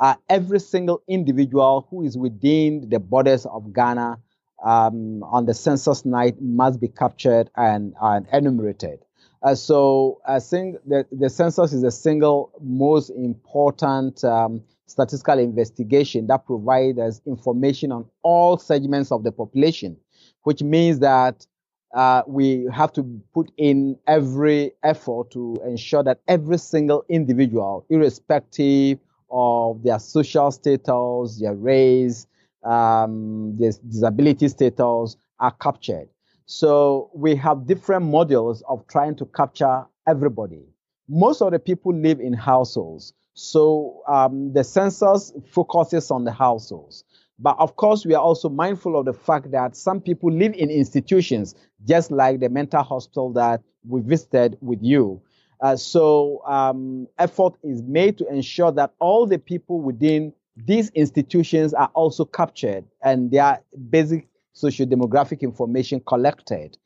uh, 0.00 0.14
every 0.28 0.58
single 0.58 1.02
individual 1.06 1.86
who 1.90 2.02
is 2.02 2.16
within 2.16 2.88
the 2.88 2.98
borders 2.98 3.46
of 3.46 3.72
Ghana 3.72 4.18
um, 4.64 5.22
on 5.22 5.46
the 5.46 5.54
census 5.54 6.04
night 6.04 6.40
must 6.40 6.80
be 6.80 6.88
captured 6.88 7.50
and, 7.56 7.94
and 8.00 8.26
enumerated. 8.32 9.00
Uh, 9.42 9.54
so 9.54 10.20
I 10.26 10.40
think 10.40 10.76
the, 10.86 11.06
the 11.12 11.30
census 11.30 11.72
is 11.72 11.82
the 11.82 11.90
single 11.90 12.50
most 12.62 13.10
important 13.10 14.22
um, 14.24 14.62
statistical 14.86 15.38
investigation 15.38 16.26
that 16.26 16.46
provides 16.46 17.22
information 17.26 17.92
on 17.92 18.06
all 18.22 18.58
segments 18.58 19.12
of 19.12 19.22
the 19.22 19.32
population, 19.32 19.96
which 20.42 20.62
means 20.62 20.98
that 20.98 21.46
uh, 21.94 22.22
we 22.26 22.68
have 22.72 22.92
to 22.92 23.02
put 23.34 23.50
in 23.56 23.98
every 24.06 24.72
effort 24.82 25.30
to 25.32 25.56
ensure 25.66 26.02
that 26.02 26.20
every 26.28 26.58
single 26.58 27.04
individual, 27.08 27.84
irrespective 27.88 28.98
of 29.30 29.82
their 29.82 29.98
social 29.98 30.50
status, 30.50 31.40
their 31.40 31.54
race, 31.54 32.26
um, 32.64 33.56
their 33.58 33.72
disability 33.88 34.48
status, 34.48 35.16
are 35.38 35.52
captured. 35.52 36.08
So 36.46 37.10
we 37.14 37.36
have 37.36 37.66
different 37.66 38.06
models 38.06 38.62
of 38.68 38.86
trying 38.88 39.16
to 39.16 39.26
capture 39.26 39.84
everybody. 40.06 40.64
Most 41.08 41.42
of 41.42 41.52
the 41.52 41.58
people 41.58 41.94
live 41.94 42.20
in 42.20 42.32
households. 42.32 43.12
So 43.34 44.02
um, 44.08 44.52
the 44.52 44.64
census 44.64 45.32
focuses 45.50 46.10
on 46.10 46.24
the 46.24 46.32
households. 46.32 47.04
But 47.38 47.56
of 47.58 47.76
course, 47.76 48.04
we 48.04 48.14
are 48.14 48.22
also 48.22 48.48
mindful 48.48 48.98
of 48.98 49.06
the 49.06 49.14
fact 49.14 49.50
that 49.52 49.74
some 49.74 50.00
people 50.00 50.30
live 50.30 50.54
in 50.54 50.70
institutions, 50.70 51.54
just 51.86 52.10
like 52.10 52.40
the 52.40 52.48
mental 52.48 52.82
hospital 52.82 53.32
that 53.32 53.62
we 53.88 54.02
visited 54.02 54.58
with 54.60 54.80
you. 54.82 55.22
Uh, 55.60 55.76
so 55.76 56.42
um, 56.46 57.06
effort 57.18 57.54
is 57.62 57.82
made 57.82 58.16
to 58.18 58.26
ensure 58.28 58.72
that 58.72 58.92
all 58.98 59.26
the 59.26 59.38
people 59.38 59.80
within 59.80 60.32
these 60.56 60.90
institutions 60.90 61.74
are 61.74 61.90
also 61.94 62.24
captured 62.24 62.84
and 63.02 63.30
their 63.30 63.60
basic 63.90 64.26
socio-demographic 64.52 65.40
information 65.40 66.00
collected. 66.06 66.76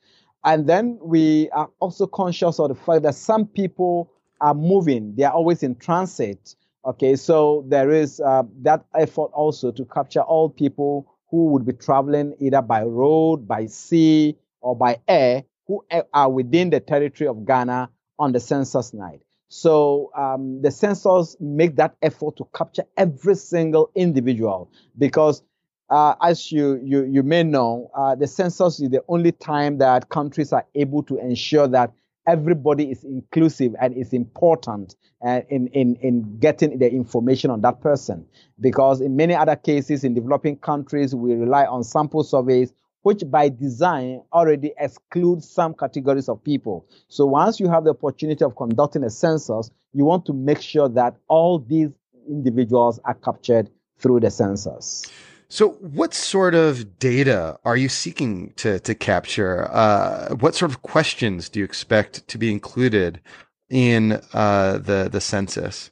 And 0.43 0.67
then 0.67 0.99
we 1.01 1.49
are 1.51 1.69
also 1.79 2.05
conscious 2.05 2.59
of 2.59 2.69
the 2.69 2.75
fact 2.75 3.03
that 3.03 3.15
some 3.15 3.45
people 3.45 4.11
are 4.41 4.53
moving, 4.53 5.15
they 5.15 5.23
are 5.23 5.33
always 5.33 5.63
in 5.63 5.75
transit. 5.75 6.55
Okay, 6.85 7.15
so 7.15 7.65
there 7.67 7.89
is 7.89 8.19
uh, 8.19 8.43
that 8.61 8.85
effort 8.93 9.31
also 9.33 9.71
to 9.71 9.85
capture 9.85 10.21
all 10.21 10.49
people 10.49 11.11
who 11.31 11.47
would 11.47 11.65
be 11.65 11.73
traveling 11.73 12.35
either 12.39 12.61
by 12.61 12.83
road, 12.83 13.47
by 13.47 13.65
sea, 13.65 14.37
or 14.61 14.75
by 14.75 14.99
air 15.07 15.43
who 15.67 15.83
are 16.13 16.29
within 16.29 16.69
the 16.69 16.79
territory 16.79 17.27
of 17.27 17.45
Ghana 17.45 17.89
on 18.19 18.31
the 18.31 18.39
census 18.39 18.93
night. 18.93 19.21
So 19.49 20.11
um, 20.15 20.61
the 20.61 20.71
census 20.71 21.37
make 21.39 21.75
that 21.75 21.95
effort 22.01 22.37
to 22.37 22.47
capture 22.55 22.85
every 22.97 23.35
single 23.35 23.91
individual 23.95 24.71
because 24.97 25.43
uh, 25.89 26.15
as 26.21 26.51
you, 26.51 26.81
you, 26.83 27.05
you 27.05 27.21
may 27.21 27.43
know, 27.43 27.91
uh, 27.95 28.15
the 28.15 28.27
census 28.27 28.79
is 28.79 28.89
the 28.89 29.03
only 29.07 29.31
time 29.31 29.77
that 29.77 30.09
countries 30.09 30.51
are 30.51 30.65
able 30.73 31.03
to 31.03 31.17
ensure 31.19 31.67
that 31.67 31.93
everybody 32.27 32.89
is 32.89 33.03
inclusive 33.03 33.75
and 33.79 33.95
is 33.95 34.11
important 34.11 34.95
uh, 35.23 35.41
in, 35.49 35.67
in, 35.67 35.95
in 36.01 36.37
getting 36.39 36.79
the 36.79 36.91
information 36.91 37.51
on 37.51 37.61
that 37.61 37.81
person. 37.81 38.25
Because 38.59 38.99
in 38.99 39.15
many 39.15 39.35
other 39.35 39.55
cases 39.55 40.03
in 40.03 40.15
developing 40.15 40.57
countries, 40.57 41.13
we 41.13 41.35
rely 41.35 41.65
on 41.65 41.83
sample 41.83 42.23
surveys, 42.23 42.73
which 43.05 43.21
by 43.29 43.47
design 43.49 44.19
already 44.33 44.73
excludes 44.79 45.47
some 45.47 45.75
categories 45.75 46.27
of 46.27 46.43
people. 46.43 46.87
So 47.07 47.23
once 47.27 47.59
you 47.59 47.69
have 47.69 47.83
the 47.83 47.91
opportunity 47.91 48.43
of 48.43 48.55
conducting 48.55 49.03
a 49.03 49.11
census, 49.11 49.69
you 49.93 50.05
want 50.05 50.25
to 50.25 50.33
make 50.33 50.59
sure 50.59 50.89
that 50.89 51.15
all 51.27 51.59
these 51.59 51.89
individuals 52.27 52.99
are 53.05 53.13
captured 53.13 53.69
through 53.99 54.21
the 54.21 54.31
census. 54.31 55.05
So, 55.49 55.73
what 55.81 56.15
sort 56.15 56.55
of 56.55 56.97
data 56.97 57.59
are 57.63 57.77
you 57.77 57.89
seeking 57.89 58.53
to 58.55 58.79
to 58.79 58.95
capture? 58.95 59.69
Uh, 59.71 60.33
what 60.37 60.55
sort 60.55 60.71
of 60.71 60.81
questions 60.81 61.47
do 61.47 61.59
you 61.59 61.65
expect 61.65 62.27
to 62.27 62.39
be 62.39 62.51
included 62.51 63.21
in 63.69 64.19
uh, 64.33 64.79
the 64.79 65.09
the 65.11 65.21
census? 65.21 65.91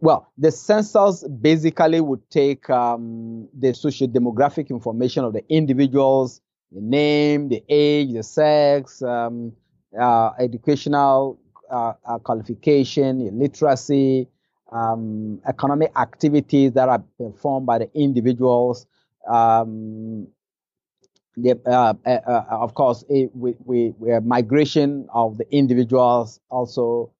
Well, 0.00 0.30
the 0.36 0.50
census 0.50 1.24
basically 1.24 2.00
would 2.00 2.28
take 2.30 2.68
um, 2.68 3.48
the 3.58 3.72
social 3.72 4.06
demographic 4.06 4.68
information 4.68 5.24
of 5.24 5.32
the 5.32 5.42
individuals, 5.48 6.42
the 6.70 6.82
name, 6.82 7.48
the 7.48 7.64
age, 7.68 8.12
the 8.12 8.22
sex, 8.22 9.00
um, 9.00 9.52
uh, 9.98 10.32
educational 10.38 11.38
uh, 11.70 11.94
uh, 12.04 12.18
qualification, 12.18 13.38
literacy, 13.38 14.28
um, 14.70 15.40
economic 15.48 15.92
activities 15.96 16.72
that 16.72 16.88
are 16.90 17.02
performed 17.18 17.66
by 17.66 17.78
the 17.78 17.90
individuals. 17.94 18.86
Um, 19.26 20.28
the, 21.38 21.58
uh, 21.66 21.94
uh, 22.04 22.10
uh 22.10 22.44
of 22.50 22.74
course, 22.74 23.04
it, 23.08 23.30
we, 23.34 23.54
we, 23.64 23.94
we 23.98 24.18
migration 24.20 25.08
of 25.12 25.38
the 25.38 25.50
individuals 25.50 26.38
also 26.50 27.10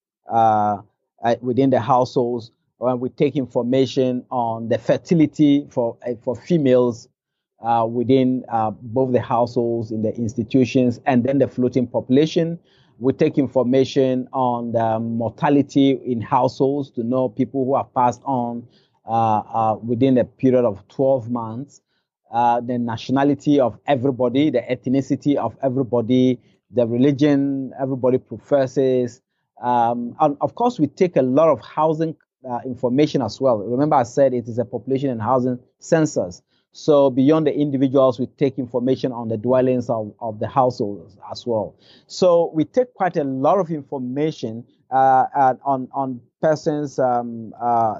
within 1.41 1.71
the 1.71 1.81
households. 1.81 2.51
When 2.79 3.01
we 3.01 3.09
take 3.09 3.37
information 3.37 4.25
on 4.31 4.69
the 4.69 4.79
fertility 4.79 5.67
for 5.71 5.97
for 6.23 6.37
females 6.37 7.09
within 7.89 8.45
both 8.83 9.13
the 9.13 9.21
households 9.21 9.91
in 9.91 10.03
the 10.03 10.15
institutions, 10.15 11.01
and 11.07 11.25
then 11.25 11.39
the 11.39 11.49
floating 11.49 11.87
population 11.87 12.59
we 12.99 13.13
take 13.13 13.39
information 13.39 14.29
on 14.33 14.73
the 14.73 14.99
mortality 14.99 15.99
in 16.05 16.21
households 16.21 16.91
to 16.93 17.03
know 17.03 17.29
people 17.29 17.65
who 17.65 17.77
have 17.77 17.93
passed 17.95 18.23
on 18.25 18.67
uh, 19.07 19.39
uh, 19.39 19.77
within 19.83 20.17
a 20.19 20.25
period 20.25 20.65
of 20.65 20.87
12 20.89 21.31
months. 21.31 21.81
Uh, 22.33 22.61
the 22.61 22.79
nationality 22.79 23.61
of 23.61 23.79
everybody, 23.87 24.51
the 24.51 24.61
ethnicity 24.61 25.37
of 25.37 25.57
everybody, 25.63 26.41
the 26.73 26.87
religion 26.87 27.73
everybody 27.81 28.19
professes. 28.19 29.21
Um, 29.63 30.17
and 30.21 30.37
of 30.41 30.55
course, 30.55 30.81
we 30.81 30.87
take 30.87 31.17
a 31.17 31.23
lot 31.23 31.49
of 31.49 31.61
housing 31.61 32.17
uh, 32.49 32.61
information 32.65 33.23
as 33.23 33.41
well. 33.41 33.59
Remember, 33.59 33.97
I 33.97 34.03
said 34.03 34.35
it 34.35 34.49
is 34.49 34.59
a 34.59 34.65
population 34.65 35.11
and 35.11 35.21
housing 35.21 35.59
census. 35.79 36.43
So 36.73 37.09
beyond 37.09 37.47
the 37.47 37.55
individuals, 37.55 38.21
we 38.21 38.27
take 38.27 38.59
information 38.59 39.11
on 39.11 39.29
the 39.29 39.39
dwellings 39.39 39.89
of, 39.89 40.13
of 40.21 40.39
the 40.39 40.47
households 40.47 41.17
as 41.31 41.47
well. 41.47 41.75
So 42.07 42.51
we 42.55 42.65
take 42.65 42.93
quite 42.93 43.17
a 43.17 43.25
lot 43.25 43.59
of 43.59 43.71
information 43.71 44.67
uh, 44.91 45.55
on 45.65 45.89
on 45.93 46.21
persons' 46.43 46.99
um, 46.99 47.55
uh, 47.61 47.99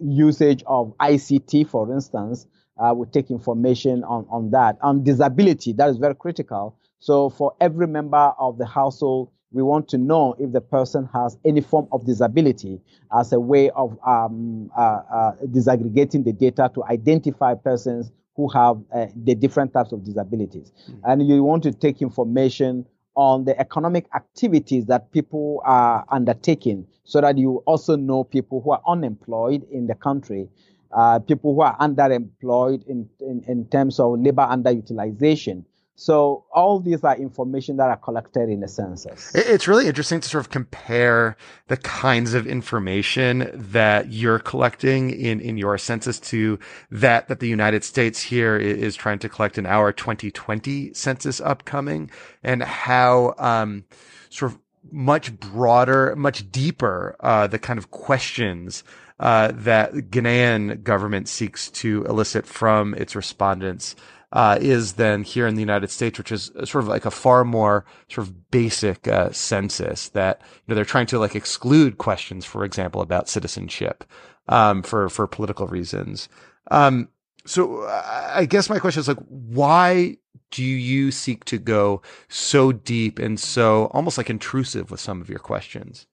usage 0.00 0.64
of 0.66 0.94
ICT, 0.98 1.68
for 1.68 1.92
instance. 1.92 2.46
Uh, 2.78 2.92
we 2.94 3.06
take 3.06 3.30
information 3.30 4.04
on, 4.04 4.26
on 4.28 4.50
that. 4.50 4.76
On 4.82 5.02
disability, 5.02 5.72
that 5.74 5.88
is 5.88 5.96
very 5.96 6.14
critical. 6.14 6.76
So 6.98 7.30
for 7.30 7.54
every 7.60 7.86
member 7.86 8.32
of 8.38 8.58
the 8.58 8.66
household, 8.66 9.30
we 9.52 9.62
want 9.62 9.88
to 9.88 9.98
know 9.98 10.34
if 10.38 10.52
the 10.52 10.60
person 10.60 11.08
has 11.12 11.38
any 11.44 11.60
form 11.60 11.88
of 11.92 12.04
disability 12.04 12.80
as 13.16 13.32
a 13.32 13.40
way 13.40 13.70
of 13.70 13.98
um, 14.06 14.70
uh, 14.76 15.00
uh, 15.12 15.32
disaggregating 15.44 16.24
the 16.24 16.32
data 16.32 16.70
to 16.74 16.84
identify 16.84 17.54
persons 17.54 18.10
who 18.34 18.48
have 18.48 18.76
uh, 18.94 19.06
the 19.24 19.34
different 19.34 19.72
types 19.72 19.92
of 19.92 20.04
disabilities. 20.04 20.72
Mm-hmm. 20.90 21.00
And 21.04 21.26
you 21.26 21.42
want 21.42 21.62
to 21.62 21.72
take 21.72 22.02
information 22.02 22.86
on 23.14 23.44
the 23.44 23.58
economic 23.58 24.06
activities 24.14 24.86
that 24.86 25.10
people 25.10 25.62
are 25.64 26.04
undertaking 26.10 26.86
so 27.04 27.20
that 27.20 27.38
you 27.38 27.62
also 27.66 27.96
know 27.96 28.24
people 28.24 28.60
who 28.60 28.72
are 28.72 28.82
unemployed 28.86 29.66
in 29.70 29.86
the 29.86 29.94
country, 29.94 30.48
uh, 30.92 31.18
people 31.20 31.54
who 31.54 31.62
are 31.62 31.76
underemployed 31.78 32.86
in, 32.86 33.08
in, 33.20 33.42
in 33.48 33.66
terms 33.68 33.98
of 33.98 34.20
labor 34.20 34.46
underutilization. 34.46 35.64
So 35.98 36.44
all 36.52 36.78
these 36.78 37.02
are 37.04 37.16
information 37.16 37.78
that 37.78 37.88
are 37.88 37.96
collected 37.96 38.50
in 38.50 38.60
the 38.60 38.68
census. 38.68 39.34
It's 39.34 39.66
really 39.66 39.86
interesting 39.86 40.20
to 40.20 40.28
sort 40.28 40.44
of 40.44 40.50
compare 40.50 41.38
the 41.68 41.78
kinds 41.78 42.34
of 42.34 42.46
information 42.46 43.50
that 43.54 44.12
you're 44.12 44.38
collecting 44.38 45.10
in, 45.10 45.40
in 45.40 45.56
your 45.56 45.78
census 45.78 46.20
to 46.20 46.58
that 46.90 47.28
that 47.28 47.40
the 47.40 47.48
United 47.48 47.82
States 47.82 48.20
here 48.20 48.58
is 48.58 48.94
trying 48.94 49.18
to 49.20 49.28
collect 49.30 49.56
in 49.56 49.64
our 49.64 49.90
2020 49.90 50.92
census 50.92 51.40
upcoming 51.40 52.10
and 52.42 52.62
how 52.62 53.34
um, 53.38 53.84
sort 54.28 54.52
of 54.52 54.58
much 54.92 55.32
broader, 55.40 56.14
much 56.14 56.52
deeper 56.52 57.16
uh, 57.20 57.46
the 57.46 57.58
kind 57.58 57.78
of 57.78 57.90
questions 57.90 58.84
uh, 59.18 59.50
that 59.54 59.94
Ghanaian 59.94 60.82
government 60.82 61.26
seeks 61.26 61.70
to 61.70 62.04
elicit 62.04 62.46
from 62.46 62.92
its 62.94 63.16
respondents 63.16 63.96
uh, 64.36 64.58
is 64.60 64.92
than 64.92 65.22
here 65.22 65.46
in 65.46 65.54
the 65.54 65.62
United 65.62 65.90
States, 65.90 66.18
which 66.18 66.30
is 66.30 66.50
sort 66.64 66.84
of 66.84 66.88
like 66.88 67.06
a 67.06 67.10
far 67.10 67.42
more 67.42 67.86
sort 68.10 68.26
of 68.26 68.50
basic 68.50 69.08
uh, 69.08 69.32
census 69.32 70.10
that 70.10 70.42
you 70.42 70.62
know 70.68 70.74
they're 70.74 70.84
trying 70.84 71.06
to 71.06 71.18
like 71.18 71.34
exclude 71.34 71.96
questions, 71.96 72.44
for 72.44 72.62
example, 72.62 73.00
about 73.00 73.30
citizenship 73.30 74.04
um, 74.48 74.82
for 74.82 75.08
for 75.08 75.26
political 75.26 75.66
reasons. 75.66 76.28
Um, 76.70 77.08
so 77.46 77.84
I 77.86 78.44
guess 78.44 78.68
my 78.68 78.78
question 78.78 79.00
is 79.00 79.08
like, 79.08 79.24
why 79.28 80.18
do 80.50 80.62
you 80.62 81.10
seek 81.10 81.46
to 81.46 81.56
go 81.56 82.02
so 82.28 82.72
deep 82.72 83.18
and 83.18 83.40
so 83.40 83.86
almost 83.86 84.18
like 84.18 84.28
intrusive 84.28 84.90
with 84.90 85.00
some 85.00 85.22
of 85.22 85.30
your 85.30 85.38
questions? 85.38 86.06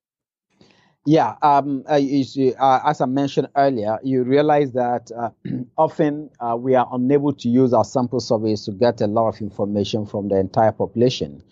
Yeah, 1.06 1.36
um, 1.42 1.84
uh, 1.90 1.96
you, 1.96 2.54
uh, 2.58 2.80
as 2.86 3.02
I 3.02 3.06
mentioned 3.08 3.50
earlier, 3.58 4.00
you 4.04 4.24
realize 4.24 4.72
that 4.72 5.12
uh, 5.12 5.32
often 5.78 6.30
uh, 6.40 6.56
we 6.58 6.76
are 6.76 6.88
unable 6.94 7.34
to 7.34 7.50
use 7.50 7.74
our 7.74 7.84
sample 7.84 8.22
surveys 8.22 8.64
to 8.66 8.72
get 8.72 9.02
a 9.02 9.08
lot 9.08 9.28
of 9.28 9.42
information 9.42 10.06
from 10.06 10.30
the 10.30 10.38
entire 10.38 10.72
population. 10.72 11.44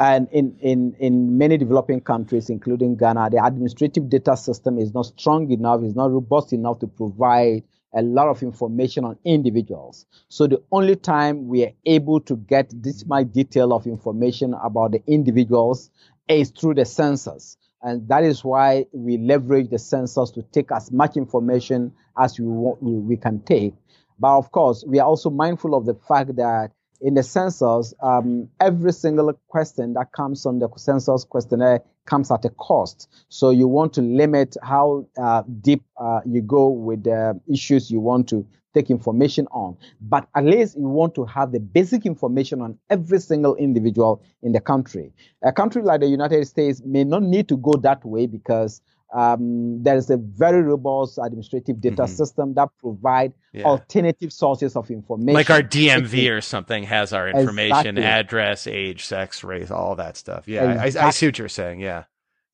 And 0.00 0.28
in, 0.32 0.56
in, 0.60 0.96
in 0.98 1.38
many 1.38 1.58
developing 1.58 2.00
countries, 2.00 2.50
including 2.50 2.96
Ghana, 2.96 3.30
the 3.30 3.44
administrative 3.44 4.08
data 4.08 4.36
system 4.36 4.78
is 4.78 4.92
not 4.94 5.06
strong 5.06 5.48
enough, 5.52 5.82
is 5.84 5.94
not 5.94 6.10
robust 6.10 6.52
enough 6.52 6.80
to 6.80 6.88
provide 6.88 7.62
a 7.94 8.02
lot 8.02 8.28
of 8.28 8.42
information 8.42 9.04
on 9.04 9.16
individuals. 9.24 10.06
So 10.28 10.48
the 10.48 10.62
only 10.72 10.96
time 10.96 11.46
we 11.46 11.64
are 11.64 11.72
able 11.86 12.20
to 12.22 12.36
get 12.36 12.70
this 12.74 13.06
much 13.06 13.32
detail 13.32 13.72
of 13.72 13.86
information 13.86 14.54
about 14.54 14.90
the 14.92 15.02
individuals 15.06 15.90
is 16.28 16.50
through 16.50 16.74
the 16.74 16.84
census. 16.84 17.56
And 17.82 18.08
that 18.08 18.24
is 18.24 18.44
why 18.44 18.86
we 18.92 19.18
leverage 19.18 19.70
the 19.70 19.78
census 19.78 20.30
to 20.32 20.42
take 20.42 20.72
as 20.72 20.90
much 20.90 21.16
information 21.16 21.92
as 22.18 22.38
we, 22.38 22.46
want, 22.46 22.82
we, 22.82 22.92
we 22.92 23.16
can 23.16 23.40
take. 23.40 23.74
But 24.18 24.36
of 24.36 24.50
course, 24.50 24.84
we 24.86 24.98
are 24.98 25.06
also 25.06 25.30
mindful 25.30 25.74
of 25.74 25.86
the 25.86 25.94
fact 25.94 26.34
that 26.36 26.72
in 27.00 27.14
the 27.14 27.22
census, 27.22 27.94
um, 28.02 28.48
every 28.58 28.92
single 28.92 29.32
question 29.48 29.94
that 29.94 30.10
comes 30.12 30.44
on 30.44 30.58
the 30.58 30.68
census 30.76 31.24
questionnaire 31.24 31.82
comes 32.08 32.30
at 32.30 32.44
a 32.44 32.50
cost. 32.50 33.08
So 33.28 33.50
you 33.50 33.68
want 33.68 33.92
to 33.94 34.02
limit 34.02 34.56
how 34.62 35.06
uh, 35.20 35.42
deep 35.60 35.84
uh, 35.96 36.20
you 36.26 36.40
go 36.40 36.68
with 36.68 37.04
the 37.04 37.40
issues 37.52 37.90
you 37.90 38.00
want 38.00 38.28
to 38.30 38.46
take 38.74 38.90
information 38.90 39.46
on. 39.50 39.76
But 40.00 40.28
at 40.34 40.44
least 40.44 40.76
you 40.76 40.88
want 40.88 41.14
to 41.16 41.24
have 41.24 41.52
the 41.52 41.60
basic 41.60 42.06
information 42.06 42.60
on 42.60 42.78
every 42.90 43.20
single 43.20 43.54
individual 43.56 44.22
in 44.42 44.52
the 44.52 44.60
country. 44.60 45.12
A 45.42 45.52
country 45.52 45.82
like 45.82 46.00
the 46.00 46.06
United 46.08 46.46
States 46.46 46.82
may 46.84 47.04
not 47.04 47.22
need 47.22 47.48
to 47.48 47.56
go 47.56 47.72
that 47.82 48.04
way 48.04 48.26
because 48.26 48.82
um, 49.14 49.82
there 49.82 49.96
is 49.96 50.10
a 50.10 50.16
very 50.16 50.62
robust 50.62 51.18
administrative 51.22 51.80
data 51.80 52.02
mm-hmm. 52.02 52.14
system 52.14 52.54
that 52.54 52.68
provide 52.78 53.32
yeah. 53.52 53.64
alternative 53.64 54.32
sources 54.32 54.76
of 54.76 54.90
information. 54.90 55.34
Like 55.34 55.50
our 55.50 55.62
DMV 55.62 56.30
or 56.30 56.40
something 56.40 56.82
has 56.84 57.12
our 57.12 57.28
information, 57.28 57.98
exactly. 57.98 58.04
address, 58.04 58.66
age, 58.66 59.06
sex, 59.06 59.42
race, 59.42 59.70
all 59.70 59.96
that 59.96 60.16
stuff. 60.16 60.46
Yeah, 60.46 60.72
exactly. 60.72 61.00
I, 61.00 61.06
I, 61.06 61.10
see 61.10 61.26
what 61.26 61.38
you're 61.38 61.48
saying. 61.48 61.80
Yeah, 61.80 62.04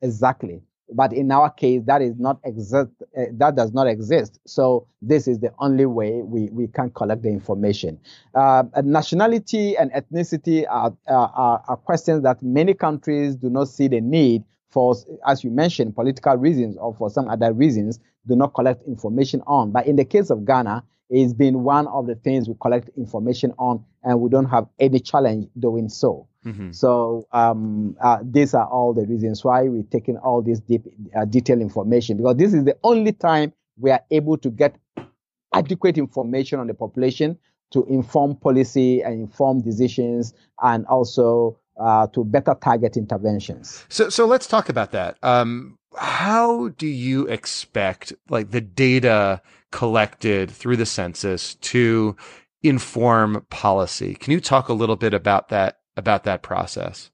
exactly. 0.00 0.62
But 0.92 1.12
in 1.12 1.32
our 1.32 1.50
case, 1.50 1.82
that 1.86 2.02
is 2.02 2.14
not 2.18 2.38
exist. 2.44 2.90
Uh, 3.16 3.22
that 3.32 3.56
does 3.56 3.72
not 3.72 3.88
exist. 3.88 4.38
So 4.46 4.86
this 5.00 5.26
is 5.26 5.40
the 5.40 5.50
only 5.58 5.86
way 5.86 6.20
we, 6.22 6.50
we 6.50 6.68
can 6.68 6.90
collect 6.90 7.22
the 7.22 7.30
information. 7.30 7.98
Uh, 8.34 8.64
nationality 8.84 9.76
and 9.76 9.90
ethnicity 9.92 10.66
are, 10.68 10.94
are, 11.08 11.64
are 11.66 11.76
questions 11.78 12.22
that 12.24 12.42
many 12.42 12.74
countries 12.74 13.34
do 13.34 13.48
not 13.48 13.68
see 13.68 13.88
the 13.88 14.00
need 14.00 14.44
for, 14.74 14.94
as 15.26 15.44
you 15.44 15.50
mentioned, 15.50 15.94
political 15.94 16.36
reasons 16.36 16.76
or 16.76 16.92
for 16.94 17.08
some 17.08 17.28
other 17.28 17.52
reasons, 17.52 18.00
do 18.26 18.34
not 18.34 18.52
collect 18.54 18.82
information 18.86 19.40
on. 19.46 19.70
But 19.70 19.86
in 19.86 19.96
the 19.96 20.04
case 20.04 20.30
of 20.30 20.44
Ghana, 20.44 20.82
it's 21.10 21.32
been 21.32 21.62
one 21.62 21.86
of 21.86 22.08
the 22.08 22.16
things 22.16 22.48
we 22.48 22.56
collect 22.60 22.90
information 22.96 23.52
on, 23.56 23.84
and 24.02 24.20
we 24.20 24.28
don't 24.28 24.46
have 24.46 24.66
any 24.80 24.98
challenge 24.98 25.46
doing 25.60 25.88
so. 25.88 26.26
Mm-hmm. 26.44 26.72
So 26.72 27.26
um, 27.32 27.96
uh, 28.02 28.18
these 28.22 28.52
are 28.52 28.66
all 28.66 28.92
the 28.92 29.06
reasons 29.06 29.44
why 29.44 29.62
we're 29.62 29.84
taking 29.84 30.16
all 30.18 30.42
this 30.42 30.60
deep, 30.60 30.82
uh, 31.16 31.24
detailed 31.24 31.60
information 31.60 32.16
because 32.18 32.36
this 32.36 32.52
is 32.52 32.64
the 32.64 32.76
only 32.82 33.12
time 33.12 33.52
we 33.78 33.90
are 33.90 34.02
able 34.10 34.36
to 34.38 34.50
get 34.50 34.76
adequate 35.54 35.96
information 35.96 36.58
on 36.60 36.66
the 36.66 36.74
population 36.74 37.38
to 37.70 37.84
inform 37.86 38.36
policy 38.36 39.02
and 39.02 39.14
inform 39.14 39.62
decisions 39.62 40.34
and 40.62 40.84
also 40.86 41.58
uh, 41.80 42.06
to 42.08 42.24
better 42.24 42.54
target 42.60 42.96
interventions. 42.96 43.84
So, 43.88 44.08
so 44.08 44.26
let's 44.26 44.46
talk 44.46 44.68
about 44.68 44.92
that. 44.92 45.16
Um, 45.22 45.78
how 45.96 46.68
do 46.70 46.86
you 46.86 47.26
expect 47.26 48.12
like 48.28 48.50
the 48.50 48.60
data 48.60 49.40
collected 49.70 50.50
through 50.50 50.76
the 50.76 50.86
census 50.86 51.54
to 51.56 52.16
inform 52.62 53.46
policy? 53.50 54.14
Can 54.14 54.32
you 54.32 54.40
talk 54.40 54.68
a 54.68 54.72
little 54.72 54.96
bit 54.96 55.14
about 55.14 55.48
that 55.48 55.78
about 55.96 56.24
that 56.24 56.42
process? 56.42 57.10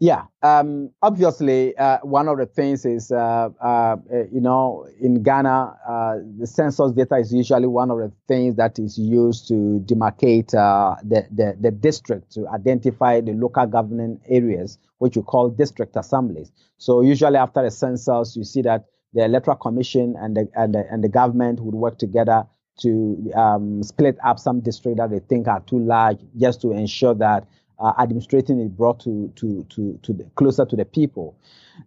Yeah, 0.00 0.26
um, 0.44 0.90
obviously, 1.02 1.76
uh, 1.76 1.98
one 2.02 2.28
of 2.28 2.38
the 2.38 2.46
things 2.46 2.84
is, 2.86 3.10
uh, 3.10 3.48
uh, 3.60 3.96
you 4.30 4.40
know, 4.40 4.86
in 5.00 5.24
Ghana, 5.24 5.76
uh, 5.88 6.18
the 6.38 6.46
census 6.46 6.92
data 6.92 7.16
is 7.16 7.34
usually 7.34 7.66
one 7.66 7.90
of 7.90 7.98
the 7.98 8.12
things 8.28 8.54
that 8.56 8.78
is 8.78 8.96
used 8.96 9.48
to 9.48 9.82
demarcate 9.86 10.54
uh, 10.54 10.94
the, 11.02 11.26
the, 11.32 11.56
the 11.60 11.72
district 11.72 12.30
to 12.34 12.46
identify 12.46 13.20
the 13.20 13.32
local 13.32 13.66
governing 13.66 14.20
areas, 14.28 14.78
which 14.98 15.16
we 15.16 15.22
call 15.22 15.48
district 15.48 15.96
assemblies. 15.96 16.52
So 16.76 17.00
usually 17.00 17.36
after 17.36 17.64
a 17.64 17.70
census, 17.70 18.36
you 18.36 18.44
see 18.44 18.62
that 18.62 18.84
the 19.14 19.24
electoral 19.24 19.56
commission 19.56 20.14
and 20.20 20.36
the, 20.36 20.48
and 20.54 20.76
the, 20.76 20.84
and 20.92 21.02
the 21.02 21.08
government 21.08 21.58
would 21.58 21.74
work 21.74 21.98
together 21.98 22.46
to 22.82 23.32
um, 23.34 23.82
split 23.82 24.16
up 24.24 24.38
some 24.38 24.60
districts 24.60 25.00
that 25.00 25.10
they 25.10 25.18
think 25.18 25.48
are 25.48 25.60
too 25.62 25.80
large, 25.80 26.18
just 26.36 26.60
to 26.60 26.70
ensure 26.70 27.14
that 27.14 27.48
uh, 27.80 27.92
administrating 27.98 28.60
is 28.60 28.68
brought 28.68 29.00
to 29.00 29.32
to 29.36 29.64
to 29.70 29.98
to 30.02 30.12
the, 30.12 30.24
closer 30.34 30.64
to 30.64 30.76
the 30.76 30.84
people. 30.84 31.36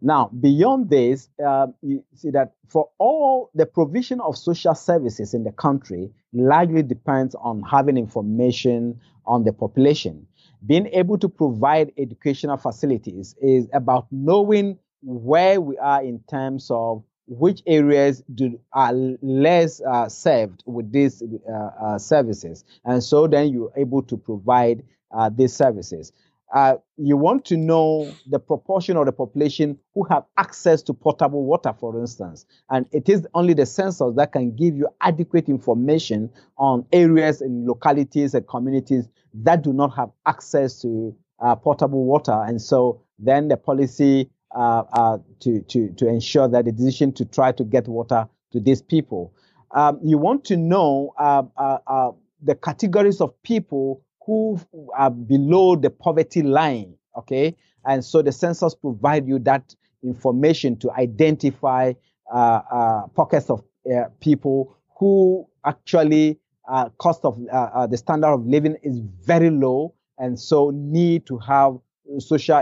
Now, 0.01 0.29
beyond 0.39 0.89
this, 0.89 1.29
uh, 1.45 1.67
you 1.81 2.03
see 2.15 2.29
that 2.31 2.53
for 2.67 2.89
all 2.97 3.49
the 3.53 3.65
provision 3.65 4.21
of 4.21 4.37
social 4.37 4.73
services 4.73 5.33
in 5.33 5.43
the 5.43 5.51
country 5.51 6.11
largely 6.33 6.83
depends 6.83 7.35
on 7.35 7.61
having 7.63 7.97
information 7.97 9.01
on 9.25 9.43
the 9.43 9.51
population. 9.51 10.27
Being 10.65 10.87
able 10.87 11.17
to 11.17 11.27
provide 11.27 11.91
educational 11.97 12.57
facilities 12.57 13.35
is 13.41 13.67
about 13.73 14.07
knowing 14.11 14.77
where 15.01 15.59
we 15.59 15.77
are 15.77 16.03
in 16.03 16.19
terms 16.29 16.69
of 16.69 17.03
which 17.27 17.61
areas 17.65 18.23
do, 18.33 18.59
are 18.73 18.93
less 18.93 19.81
uh, 19.81 20.09
served 20.09 20.63
with 20.65 20.91
these 20.91 21.23
uh, 21.49 21.53
uh, 21.53 21.97
services. 21.97 22.65
And 22.83 23.03
so 23.03 23.27
then 23.27 23.53
you're 23.53 23.71
able 23.75 24.03
to 24.03 24.17
provide 24.17 24.83
uh, 25.13 25.29
these 25.29 25.53
services. 25.53 26.11
Uh, 26.53 26.75
you 26.97 27.15
want 27.15 27.45
to 27.45 27.55
know 27.55 28.11
the 28.29 28.37
proportion 28.37 28.97
of 28.97 29.05
the 29.05 29.11
population 29.11 29.79
who 29.93 30.03
have 30.03 30.25
access 30.37 30.81
to 30.81 30.93
potable 30.93 31.45
water, 31.45 31.73
for 31.79 31.97
instance. 31.97 32.45
And 32.69 32.85
it 32.91 33.07
is 33.07 33.25
only 33.33 33.53
the 33.53 33.65
census 33.65 34.15
that 34.17 34.33
can 34.33 34.53
give 34.55 34.75
you 34.75 34.89
adequate 34.99 35.47
information 35.47 36.29
on 36.57 36.85
areas 36.91 37.39
and 37.39 37.65
localities 37.65 38.33
and 38.33 38.45
communities 38.45 39.07
that 39.33 39.61
do 39.61 39.71
not 39.71 39.95
have 39.95 40.09
access 40.25 40.81
to 40.81 41.15
uh, 41.39 41.55
potable 41.55 42.03
water. 42.03 42.43
And 42.45 42.61
so 42.61 43.01
then 43.17 43.47
the 43.47 43.55
policy 43.55 44.29
uh, 44.53 44.83
uh, 44.91 45.17
to, 45.39 45.61
to, 45.61 45.89
to 45.93 46.07
ensure 46.07 46.49
that 46.49 46.65
the 46.65 46.73
decision 46.73 47.13
to 47.13 47.23
try 47.23 47.53
to 47.53 47.63
get 47.63 47.87
water 47.87 48.27
to 48.51 48.59
these 48.59 48.81
people. 48.81 49.33
Um, 49.73 50.01
you 50.03 50.17
want 50.17 50.43
to 50.45 50.57
know 50.57 51.13
uh, 51.17 51.43
uh, 51.55 52.11
the 52.41 52.55
categories 52.55 53.21
of 53.21 53.41
people 53.43 54.01
who 54.31 54.91
are 54.97 55.11
below 55.11 55.75
the 55.75 55.89
poverty 55.89 56.41
line. 56.41 56.95
Okay, 57.17 57.55
and 57.85 58.03
so 58.03 58.21
the 58.21 58.31
census 58.31 58.73
provide 58.73 59.27
you 59.27 59.39
that 59.39 59.75
information 60.03 60.77
to 60.77 60.91
identify 60.91 61.93
uh, 62.33 62.61
uh, 62.71 63.07
pockets 63.15 63.49
of 63.49 63.63
uh, 63.91 64.05
people 64.19 64.77
who 64.97 65.45
actually 65.65 66.39
uh, 66.69 66.89
cost 66.99 67.25
of 67.25 67.37
uh, 67.51 67.55
uh, 67.55 67.87
the 67.87 67.97
standard 67.97 68.27
of 68.27 68.45
living 68.45 68.77
is 68.83 68.99
very 69.25 69.49
low, 69.49 69.93
and 70.17 70.39
so 70.39 70.71
need 70.73 71.25
to 71.25 71.37
have 71.39 71.77
social 72.19 72.61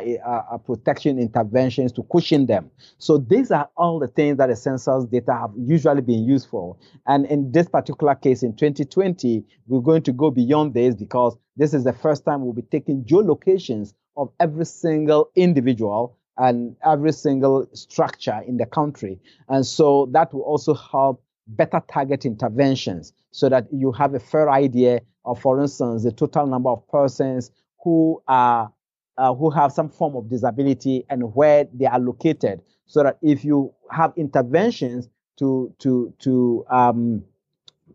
protection 0.66 1.18
interventions 1.18 1.92
to 1.92 2.04
cushion 2.12 2.46
them. 2.46 2.70
So 3.00 3.18
these 3.18 3.50
are 3.50 3.68
all 3.78 3.98
the 3.98 4.08
things 4.08 4.38
that 4.38 4.48
the 4.48 4.56
census 4.56 5.06
data 5.06 5.34
have 5.34 5.52
usually 5.58 6.02
been 6.02 6.24
used 6.24 6.50
for. 6.50 6.78
And 7.08 7.26
in 7.26 7.52
this 7.52 7.68
particular 7.68 8.14
case, 8.14 8.44
in 8.44 8.56
2020, 8.56 9.44
we're 9.66 9.82
going 9.82 10.04
to 10.04 10.12
go 10.12 10.30
beyond 10.30 10.76
this 10.76 10.94
because 10.94 11.36
this 11.60 11.74
is 11.74 11.84
the 11.84 11.94
first 11.94 12.24
time 12.24 12.42
we'll 12.42 12.54
be 12.54 12.62
taking 12.62 13.04
geolocations 13.04 13.94
of 14.16 14.32
every 14.40 14.66
single 14.66 15.30
individual 15.36 16.18
and 16.38 16.78
every 16.86 17.12
single 17.12 17.68
structure 17.74 18.42
in 18.48 18.56
the 18.56 18.66
country. 18.66 19.20
And 19.50 19.66
so 19.66 20.10
that 20.14 20.34
will 20.34 20.44
also 20.44 20.74
help 20.74 21.22
better 21.48 21.82
target 21.92 22.24
interventions 22.24 23.12
so 23.32 23.50
that 23.50 23.68
you 23.74 23.92
have 23.92 24.14
a 24.14 24.20
fair 24.20 24.50
idea 24.50 25.02
of, 25.26 25.42
for 25.42 25.60
instance, 25.60 26.04
the 26.04 26.14
total 26.14 26.48
number 26.48 26.70
of 26.70 26.88
persons 26.88 27.52
who 27.84 28.24
are 28.28 28.72
uh, 29.18 29.34
who 29.34 29.50
have 29.50 29.74
some 29.74 29.90
form 29.90 30.16
of 30.16 30.30
disability 30.30 31.04
and 31.10 31.36
where 31.36 31.68
they 31.74 31.86
are 31.86 32.00
located, 32.00 32.62
so 32.86 33.04
that 33.04 33.18
if 33.22 33.44
you 33.44 33.74
have 33.92 34.14
interventions 34.16 35.10
to 35.38 35.74
to 35.80 36.14
to 36.20 36.66
um, 36.72 37.22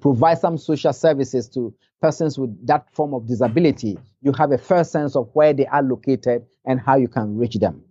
provide 0.00 0.38
some 0.38 0.58
social 0.58 0.92
services 0.92 1.48
to 1.48 1.74
persons 2.04 2.38
with 2.38 2.66
that 2.66 2.86
form 2.92 3.14
of 3.14 3.26
disability, 3.26 3.96
you 4.20 4.30
have 4.32 4.52
a 4.52 4.58
first 4.58 4.92
sense 4.92 5.16
of 5.16 5.30
where 5.32 5.54
they 5.54 5.64
are 5.68 5.82
located 5.82 6.44
and 6.66 6.78
how 6.78 6.96
you 6.96 7.08
can 7.08 7.38
reach 7.38 7.54
them. 7.54 7.82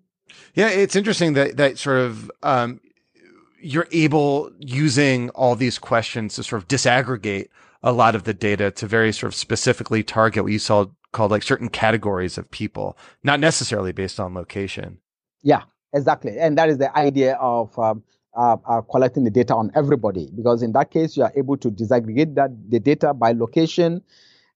Yeah, 0.54 0.70
it's 0.70 0.96
interesting 0.96 1.34
that 1.34 1.58
that 1.58 1.80
sort 1.80 1.98
of 1.98 2.30
um, 2.44 2.80
you're 3.60 3.88
able 3.92 4.52
using 4.60 5.32
all 5.32 5.56
these 5.56 5.80
questions 5.80 6.36
to 6.36 6.44
sort 6.44 6.62
of 6.62 6.68
disaggregate 6.68 7.48
a 7.82 7.92
lot 7.92 8.14
of 8.14 8.24
the 8.24 8.36
data 8.36 8.70
to 8.70 8.86
very 8.86 9.12
sort 9.12 9.34
of 9.34 9.36
specifically 9.36 10.04
target 10.04 10.44
what 10.44 10.52
you 10.52 10.60
saw 10.60 10.86
called 11.12 11.32
like 11.32 11.42
certain 11.42 11.70
categories 11.70 12.38
of 12.38 12.52
people, 12.52 12.96
not 13.24 13.40
necessarily 13.40 13.94
based 13.94 14.20
on 14.20 14.36
location. 14.36 15.00
Yeah, 15.42 15.64
exactly, 15.92 16.38
and 16.38 16.56
that 16.60 16.70
is 16.70 16.78
the 16.78 16.96
idea 16.96 17.34
of 17.38 17.78
um, 17.80 18.04
uh, 18.36 18.82
collecting 18.92 19.24
the 19.24 19.30
data 19.30 19.56
on 19.56 19.72
everybody 19.76 20.30
because 20.36 20.64
in 20.64 20.72
that 20.74 20.92
case 20.92 21.16
you 21.16 21.24
are 21.24 21.32
able 21.36 21.58
to 21.58 21.70
disaggregate 21.70 22.36
that 22.36 22.52
the 22.70 22.80
data 22.80 23.14
by 23.14 23.32
location, 23.32 24.02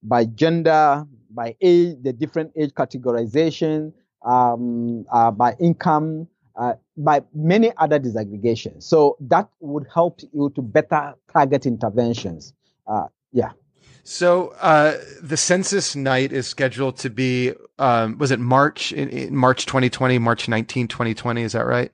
by 0.04 0.26
gender, 0.26 1.06
by 1.32 1.56
age, 1.62 1.98
the 2.02 2.14
different 2.14 2.52
age 2.56 2.72
categorization, 2.72 3.94
um, 4.26 5.06
uh, 5.12 5.32
by 5.32 5.56
income, 5.60 6.28
uh, 6.56 6.74
by 6.98 7.22
many 7.34 7.72
other 7.78 8.00
disaggregations. 8.00 8.84
So 8.84 9.16
that 9.22 9.50
would 9.60 9.86
help 9.94 10.22
you 10.34 10.52
to 10.56 10.62
better 10.62 11.14
target 11.32 11.66
interventions. 11.66 12.54
Uh, 12.88 13.08
yeah. 13.32 13.52
So 14.04 14.56
uh, 14.62 14.98
the 15.22 15.38
census 15.38 15.96
night 15.96 16.32
is 16.32 16.48
scheduled 16.48 16.98
to 17.00 17.10
be 17.10 17.54
um, 17.78 18.18
was 18.18 18.32
it 18.32 18.40
March 18.40 18.92
in, 18.94 19.10
in 19.10 19.36
March 19.36 19.66
2020, 19.66 20.18
March 20.18 20.48
19, 20.48 20.88
2020? 20.88 21.44
Is 21.44 21.52
that 21.52 21.66
right? 21.66 21.92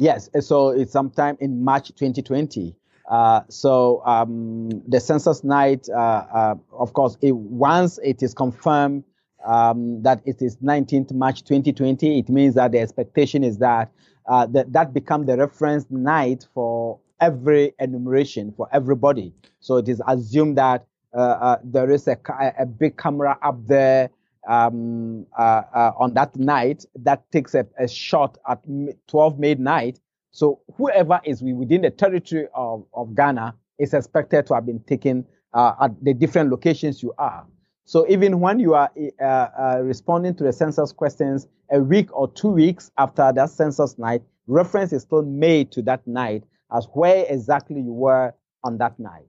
Yes, 0.00 0.30
so 0.40 0.70
it's 0.70 0.92
sometime 0.92 1.36
in 1.40 1.62
March 1.62 1.88
2020. 1.88 2.74
Uh, 3.10 3.42
so 3.50 4.02
um, 4.06 4.70
the 4.88 4.98
census 4.98 5.44
night, 5.44 5.90
uh, 5.90 6.24
uh, 6.32 6.54
of 6.72 6.94
course, 6.94 7.18
it, 7.20 7.36
once 7.36 7.98
it 8.02 8.22
is 8.22 8.32
confirmed 8.32 9.04
um, 9.46 10.02
that 10.02 10.22
it 10.24 10.40
is 10.40 10.56
19th 10.56 11.12
March 11.12 11.44
2020, 11.44 12.18
it 12.18 12.30
means 12.30 12.54
that 12.54 12.72
the 12.72 12.78
expectation 12.78 13.44
is 13.44 13.58
that 13.58 13.92
uh, 14.26 14.46
that, 14.46 14.72
that 14.72 14.94
become 14.94 15.26
the 15.26 15.36
reference 15.36 15.84
night 15.90 16.46
for 16.54 16.98
every 17.20 17.74
enumeration 17.78 18.54
for 18.56 18.70
everybody. 18.72 19.34
So 19.58 19.76
it 19.76 19.88
is 19.88 20.00
assumed 20.08 20.56
that 20.56 20.86
uh, 21.12 21.20
uh, 21.20 21.56
there 21.62 21.90
is 21.90 22.08
a, 22.08 22.16
a 22.58 22.64
big 22.64 22.96
camera 22.96 23.38
up 23.42 23.66
there 23.66 24.08
um, 24.48 25.26
uh, 25.38 25.62
uh, 25.74 25.92
on 25.98 26.14
that 26.14 26.34
night 26.36 26.84
that 26.94 27.30
takes 27.30 27.54
a, 27.54 27.66
a, 27.78 27.86
shot 27.86 28.38
at 28.48 28.60
12 29.08 29.38
midnight. 29.38 30.00
So 30.30 30.60
whoever 30.76 31.20
is 31.24 31.42
within 31.42 31.82
the 31.82 31.90
territory 31.90 32.46
of, 32.54 32.84
of 32.94 33.14
Ghana 33.14 33.54
is 33.78 33.94
expected 33.94 34.46
to 34.46 34.54
have 34.54 34.66
been 34.66 34.80
taken 34.80 35.26
uh, 35.52 35.74
at 35.80 36.04
the 36.04 36.14
different 36.14 36.50
locations 36.50 37.02
you 37.02 37.12
are. 37.18 37.46
So 37.84 38.06
even 38.08 38.38
when 38.40 38.60
you 38.60 38.74
are 38.74 38.90
uh, 39.20 39.24
uh, 39.24 39.80
responding 39.82 40.36
to 40.36 40.44
the 40.44 40.52
census 40.52 40.92
questions 40.92 41.48
a 41.72 41.80
week 41.80 42.08
or 42.16 42.30
two 42.32 42.48
weeks 42.48 42.90
after 42.98 43.32
that 43.32 43.50
census 43.50 43.98
night, 43.98 44.22
reference 44.46 44.92
is 44.92 45.02
still 45.02 45.22
made 45.22 45.72
to 45.72 45.82
that 45.82 46.06
night 46.06 46.44
as 46.72 46.86
where 46.92 47.26
exactly 47.28 47.80
you 47.80 47.92
were 47.92 48.32
on 48.62 48.78
that 48.78 48.98
night. 49.00 49.26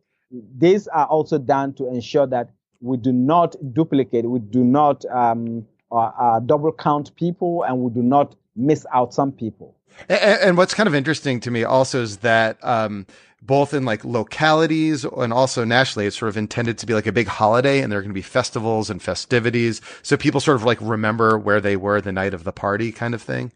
These 0.57 0.87
are 0.87 1.07
also 1.07 1.37
done 1.37 1.73
to 1.73 1.87
ensure 1.87 2.27
that 2.27 2.51
we 2.81 2.97
do 2.97 3.11
not 3.11 3.55
duplicate, 3.73 4.29
we 4.29 4.39
do 4.39 4.63
not 4.63 5.05
um, 5.05 5.65
uh, 5.91 5.95
uh, 5.95 6.39
double 6.39 6.71
count 6.71 7.15
people, 7.15 7.63
and 7.63 7.77
we 7.79 7.91
do 7.91 8.01
not 8.01 8.35
miss 8.55 8.85
out 8.93 9.13
some 9.13 9.31
people. 9.31 9.75
And, 10.09 10.41
and 10.41 10.57
what's 10.57 10.73
kind 10.73 10.87
of 10.87 10.95
interesting 10.95 11.39
to 11.41 11.51
me 11.51 11.63
also 11.63 12.01
is 12.01 12.17
that 12.17 12.63
um, 12.63 13.05
both 13.41 13.73
in 13.73 13.85
like 13.85 14.05
localities 14.05 15.03
and 15.03 15.33
also 15.33 15.63
nationally, 15.63 16.07
it's 16.07 16.17
sort 16.17 16.29
of 16.29 16.37
intended 16.37 16.77
to 16.79 16.85
be 16.85 16.93
like 16.93 17.07
a 17.07 17.11
big 17.11 17.27
holiday, 17.27 17.81
and 17.81 17.91
there 17.91 17.99
are 17.99 18.01
going 18.01 18.11
to 18.11 18.13
be 18.13 18.21
festivals 18.21 18.89
and 18.89 19.01
festivities, 19.01 19.81
so 20.01 20.17
people 20.17 20.39
sort 20.39 20.55
of 20.55 20.63
like 20.63 20.79
remember 20.81 21.37
where 21.37 21.61
they 21.61 21.75
were 21.75 22.01
the 22.01 22.11
night 22.11 22.33
of 22.33 22.43
the 22.43 22.51
party, 22.51 22.91
kind 22.91 23.13
of 23.13 23.21
thing. 23.21 23.51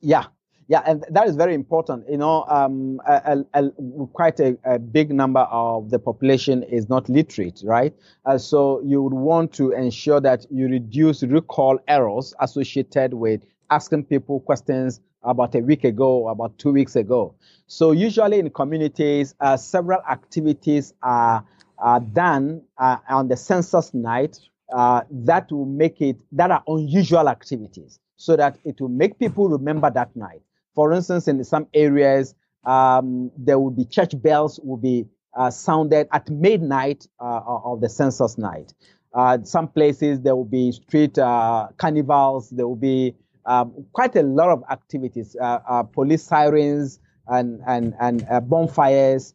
Yeah, 0.00 0.24
yeah, 0.68 0.82
and 0.86 1.04
that 1.10 1.28
is 1.28 1.36
very 1.36 1.54
important. 1.54 2.08
You 2.08 2.16
know, 2.16 2.44
um, 2.48 3.00
a, 3.06 3.44
a, 3.54 3.64
a, 3.64 3.70
quite 4.12 4.40
a, 4.40 4.78
big 4.78 5.12
number 5.12 5.40
of 5.40 5.90
the 5.90 5.98
population 5.98 6.62
is 6.62 6.88
not 6.88 7.08
literate, 7.08 7.62
right? 7.64 7.94
Uh, 8.24 8.38
so 8.38 8.80
you 8.84 9.02
would 9.02 9.12
want 9.12 9.52
to 9.54 9.72
ensure 9.72 10.20
that 10.20 10.46
you 10.50 10.66
reduce 10.68 11.22
recall 11.22 11.78
errors 11.86 12.34
associated 12.40 13.14
with 13.14 13.42
asking 13.70 14.04
people 14.04 14.40
questions 14.40 15.00
about 15.22 15.54
a 15.54 15.60
week 15.60 15.84
ago 15.84 16.28
about 16.28 16.56
two 16.58 16.72
weeks 16.72 16.96
ago. 16.96 17.34
So 17.66 17.92
usually 17.92 18.38
in 18.38 18.50
communities, 18.50 19.34
uh, 19.40 19.56
several 19.56 20.00
activities 20.08 20.94
are, 21.02 21.44
are 21.78 22.00
done 22.00 22.62
uh, 22.78 22.98
on 23.08 23.28
the 23.28 23.36
census 23.36 23.92
night 23.94 24.38
uh, 24.74 25.02
that 25.10 25.50
will 25.50 25.66
make 25.66 26.00
it 26.00 26.16
that 26.32 26.50
are 26.50 26.62
unusual 26.66 27.28
activities 27.28 27.98
so 28.16 28.36
that 28.36 28.58
it 28.64 28.80
will 28.80 28.88
make 28.88 29.18
people 29.18 29.48
remember 29.48 29.90
that 29.90 30.14
night. 30.16 30.40
For 30.74 30.92
instance, 30.92 31.28
in 31.28 31.42
some 31.44 31.66
areas, 31.72 32.34
um, 32.64 33.30
there 33.36 33.58
will 33.58 33.70
be 33.70 33.84
church 33.84 34.20
bells 34.20 34.58
will 34.62 34.76
be 34.76 35.06
uh, 35.36 35.50
sounded 35.50 36.08
at 36.12 36.28
midnight 36.30 37.06
uh, 37.20 37.40
of 37.46 37.80
the 37.80 37.88
census 37.88 38.38
night. 38.38 38.72
Uh, 39.12 39.38
some 39.44 39.68
places 39.68 40.20
there 40.20 40.34
will 40.34 40.44
be 40.44 40.72
street 40.72 41.18
uh, 41.18 41.68
carnivals. 41.76 42.50
There 42.50 42.66
will 42.66 42.76
be 42.76 43.14
um, 43.46 43.86
quite 43.92 44.16
a 44.16 44.22
lot 44.22 44.48
of 44.48 44.64
activities, 44.70 45.36
uh, 45.40 45.60
uh, 45.68 45.82
police 45.84 46.22
sirens 46.22 46.98
and 47.28 47.60
and 47.66 47.94
and 48.00 48.26
bonfires. 48.48 49.34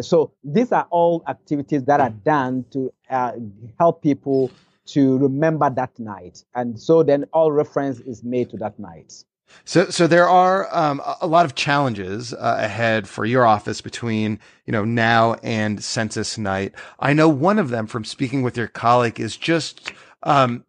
So 0.00 0.32
these 0.44 0.72
are 0.72 0.86
all 0.90 1.22
activities 1.26 1.84
that 1.84 2.00
are 2.00 2.10
done 2.10 2.66
to 2.72 2.92
help 3.78 4.02
people 4.02 4.50
to 4.86 5.18
remember 5.18 5.68
that 5.70 5.98
night, 5.98 6.44
and 6.54 6.78
so 6.78 7.02
then 7.02 7.24
all 7.32 7.50
reference 7.50 7.98
is 8.00 8.22
made 8.22 8.50
to 8.50 8.56
that 8.58 8.78
night. 8.78 9.24
So, 9.64 9.90
so 9.90 10.06
there 10.06 10.28
are 10.28 10.68
um, 10.76 11.02
a 11.20 11.26
lot 11.26 11.44
of 11.44 11.54
challenges 11.54 12.32
uh, 12.32 12.56
ahead 12.58 13.08
for 13.08 13.24
your 13.24 13.44
office 13.44 13.80
between 13.80 14.38
you 14.64 14.72
know 14.72 14.84
now 14.84 15.34
and 15.42 15.82
census 15.82 16.38
night. 16.38 16.72
I 17.00 17.12
know 17.12 17.28
one 17.28 17.58
of 17.58 17.70
them 17.70 17.86
from 17.86 18.04
speaking 18.04 18.42
with 18.42 18.56
your 18.56 18.68
colleague 18.68 19.18
is 19.18 19.36
just 19.36 19.92
um, 20.22 20.64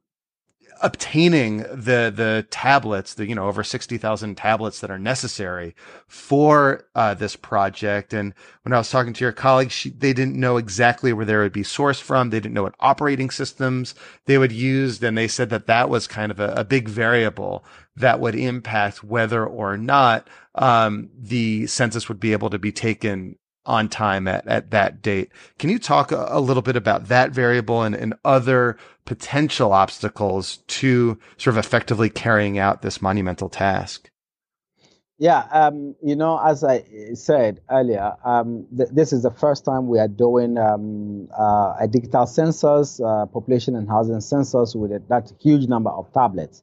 obtaining 0.81 1.59
the 1.59 2.11
the 2.15 2.45
tablets, 2.49 3.13
the 3.13 3.27
you 3.27 3.35
know 3.35 3.47
over 3.47 3.63
sixty 3.63 3.97
thousand 3.97 4.35
tablets 4.35 4.79
that 4.79 4.91
are 4.91 4.99
necessary 4.99 5.75
for 6.07 6.85
uh, 6.95 7.13
this 7.13 7.35
project. 7.35 8.13
And 8.13 8.33
when 8.63 8.73
I 8.73 8.77
was 8.77 8.89
talking 8.89 9.13
to 9.13 9.23
your 9.23 9.31
colleague, 9.31 9.71
she, 9.71 9.89
they 9.89 10.13
didn't 10.13 10.35
know 10.39 10.57
exactly 10.57 11.13
where 11.13 11.25
they 11.25 11.35
would 11.35 11.53
be 11.53 11.63
sourced 11.63 12.01
from. 12.01 12.29
They 12.29 12.39
didn't 12.39 12.55
know 12.55 12.63
what 12.63 12.75
operating 12.79 13.29
systems 13.29 13.95
they 14.25 14.37
would 14.37 14.51
use, 14.51 15.01
and 15.03 15.17
they 15.17 15.27
said 15.27 15.49
that 15.49 15.67
that 15.67 15.89
was 15.89 16.07
kind 16.07 16.31
of 16.31 16.39
a, 16.39 16.53
a 16.53 16.63
big 16.63 16.87
variable 16.87 17.63
that 17.97 18.19
would 18.19 18.35
impact 18.35 19.03
whether 19.03 19.45
or 19.45 19.77
not 19.77 20.27
um, 20.55 21.09
the 21.17 21.67
census 21.67 22.07
would 22.07 22.19
be 22.19 22.31
able 22.31 22.49
to 22.49 22.59
be 22.59 22.71
taken 22.71 23.37
on 23.65 23.89
time 23.89 24.27
at, 24.27 24.47
at 24.47 24.71
that 24.71 25.01
date. 25.01 25.29
Can 25.59 25.69
you 25.69 25.77
talk 25.77 26.11
a, 26.11 26.39
little 26.39 26.63
bit 26.63 26.77
about 26.77 27.09
that 27.09 27.31
variable 27.31 27.83
and, 27.83 27.93
and 27.93 28.13
other 28.23 28.77
potential 29.05 29.73
obstacles 29.73 30.57
to 30.67 31.19
sort 31.37 31.55
of 31.55 31.57
effectively 31.57 32.09
carrying 32.09 32.57
out 32.57 32.81
this 32.81 33.01
monumental 33.01 33.49
task? 33.49 34.09
Yeah, 35.19 35.47
um, 35.51 35.95
you 36.03 36.15
know, 36.15 36.39
as 36.39 36.63
I 36.63 36.83
said 37.15 37.59
earlier, 37.71 38.13
um, 38.23 38.67
th- 38.75 38.89
this 38.91 39.11
is 39.11 39.23
the 39.23 39.31
first 39.31 39.65
time 39.65 39.87
we 39.87 39.97
are 39.97 40.07
doing 40.07 40.59
um, 40.59 41.27
uh, 41.37 41.73
a 41.79 41.87
digital 41.89 42.27
census, 42.27 43.01
uh, 43.01 43.25
population 43.25 43.75
and 43.75 43.89
housing 43.89 44.21
census 44.21 44.75
with 44.75 44.91
a, 44.91 45.01
that 45.09 45.33
huge 45.41 45.67
number 45.67 45.89
of 45.89 46.13
tablets. 46.13 46.61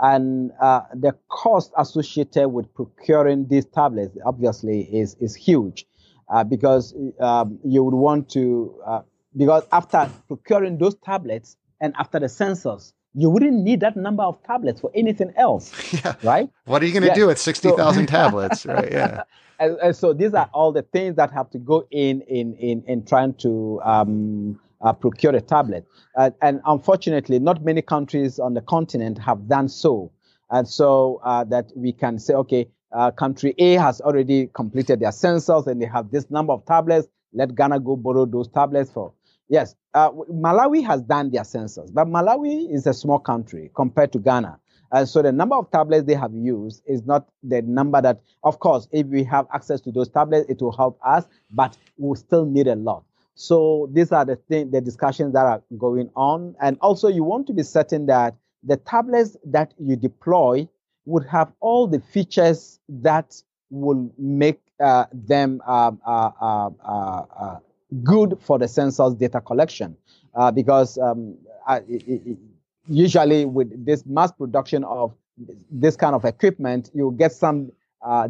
And 0.00 0.50
uh, 0.60 0.82
the 0.94 1.14
cost 1.28 1.72
associated 1.76 2.48
with 2.48 2.72
procuring 2.74 3.48
these 3.48 3.66
tablets, 3.66 4.16
obviously, 4.24 4.82
is, 4.82 5.14
is 5.20 5.34
huge 5.34 5.86
uh, 6.32 6.42
because 6.44 6.94
um, 7.20 7.58
you 7.64 7.84
would 7.84 7.94
want 7.94 8.30
to, 8.30 8.74
uh, 8.86 9.00
because 9.36 9.64
after 9.72 10.10
procuring 10.26 10.78
those 10.78 10.94
tablets 11.04 11.56
and 11.80 11.94
after 11.98 12.18
the 12.18 12.28
census, 12.28 12.94
you 13.14 13.28
wouldn't 13.28 13.62
need 13.62 13.80
that 13.80 13.96
number 13.96 14.22
of 14.22 14.42
tablets 14.44 14.80
for 14.80 14.90
anything 14.94 15.32
else, 15.36 15.92
yeah. 16.04 16.14
right? 16.22 16.48
What 16.64 16.82
are 16.82 16.86
you 16.86 16.92
going 16.92 17.02
to 17.02 17.08
yeah. 17.08 17.14
do 17.14 17.26
with 17.26 17.38
60,000 17.38 17.76
so, 17.76 18.06
tablets, 18.10 18.64
right? 18.64 18.90
Yeah. 18.90 19.24
And, 19.58 19.76
and, 19.82 19.96
so 19.96 20.14
these 20.14 20.32
are 20.32 20.48
all 20.54 20.72
the 20.72 20.82
things 20.82 21.16
that 21.16 21.30
have 21.32 21.50
to 21.50 21.58
go 21.58 21.86
in 21.90 22.22
in 22.22 22.54
in, 22.54 22.82
in 22.86 23.04
trying 23.04 23.34
to 23.34 23.80
um, 23.84 24.58
uh, 24.80 24.92
procure 24.92 25.34
a 25.34 25.40
tablet. 25.40 25.86
Uh, 26.16 26.30
and 26.42 26.60
unfortunately, 26.66 27.38
not 27.38 27.64
many 27.64 27.82
countries 27.82 28.38
on 28.38 28.54
the 28.54 28.60
continent 28.62 29.18
have 29.18 29.48
done 29.48 29.68
so. 29.68 30.10
And 30.50 30.68
so 30.68 31.20
uh, 31.24 31.44
that 31.44 31.70
we 31.76 31.92
can 31.92 32.18
say, 32.18 32.34
okay, 32.34 32.68
uh, 32.92 33.10
country 33.12 33.54
A 33.58 33.74
has 33.74 34.00
already 34.00 34.48
completed 34.52 35.00
their 35.00 35.12
census 35.12 35.66
and 35.66 35.80
they 35.80 35.86
have 35.86 36.10
this 36.10 36.30
number 36.30 36.52
of 36.52 36.66
tablets. 36.66 37.08
Let 37.32 37.54
Ghana 37.54 37.80
go 37.80 37.96
borrow 37.96 38.26
those 38.26 38.48
tablets 38.48 38.90
for. 38.90 39.12
Yes, 39.48 39.74
uh, 39.94 40.10
Malawi 40.10 40.84
has 40.86 41.02
done 41.02 41.30
their 41.30 41.44
census, 41.44 41.90
but 41.90 42.06
Malawi 42.06 42.72
is 42.72 42.86
a 42.86 42.94
small 42.94 43.18
country 43.18 43.70
compared 43.74 44.12
to 44.12 44.18
Ghana. 44.18 44.58
And 44.92 45.08
so 45.08 45.22
the 45.22 45.30
number 45.30 45.54
of 45.54 45.70
tablets 45.70 46.06
they 46.06 46.14
have 46.14 46.34
used 46.34 46.82
is 46.86 47.04
not 47.04 47.28
the 47.44 47.62
number 47.62 48.02
that, 48.02 48.20
of 48.42 48.58
course, 48.58 48.88
if 48.90 49.06
we 49.06 49.22
have 49.24 49.46
access 49.54 49.80
to 49.82 49.92
those 49.92 50.08
tablets, 50.08 50.48
it 50.48 50.60
will 50.60 50.76
help 50.76 50.98
us, 51.04 51.26
but 51.50 51.76
we'll 51.96 52.16
still 52.16 52.44
need 52.44 52.66
a 52.66 52.74
lot. 52.74 53.04
So 53.34 53.88
these 53.92 54.12
are 54.12 54.24
the 54.24 54.36
thing, 54.36 54.70
the 54.70 54.80
discussions 54.80 55.32
that 55.32 55.46
are 55.46 55.62
going 55.78 56.10
on, 56.14 56.54
and 56.60 56.76
also 56.80 57.08
you 57.08 57.24
want 57.24 57.46
to 57.46 57.52
be 57.52 57.62
certain 57.62 58.06
that 58.06 58.34
the 58.62 58.76
tablets 58.76 59.36
that 59.44 59.72
you 59.78 59.96
deploy 59.96 60.68
would 61.06 61.26
have 61.26 61.50
all 61.60 61.86
the 61.86 62.00
features 62.00 62.78
that 62.88 63.42
will 63.70 64.12
make 64.18 64.60
uh, 64.80 65.06
them 65.12 65.62
uh, 65.66 65.92
uh, 66.06 66.30
uh, 66.40 66.70
uh 66.84 67.56
good 68.04 68.38
for 68.40 68.58
the 68.58 68.68
census 68.68 69.14
data 69.14 69.40
collection. 69.40 69.96
Uh, 70.34 70.50
because 70.50 70.96
um, 70.98 71.36
it, 71.88 72.04
it, 72.06 72.38
usually 72.88 73.44
with 73.44 73.84
this 73.84 74.06
mass 74.06 74.30
production 74.30 74.84
of 74.84 75.12
this 75.70 75.96
kind 75.96 76.14
of 76.14 76.24
equipment, 76.24 76.90
you 76.94 77.14
get 77.18 77.32
some 77.32 77.72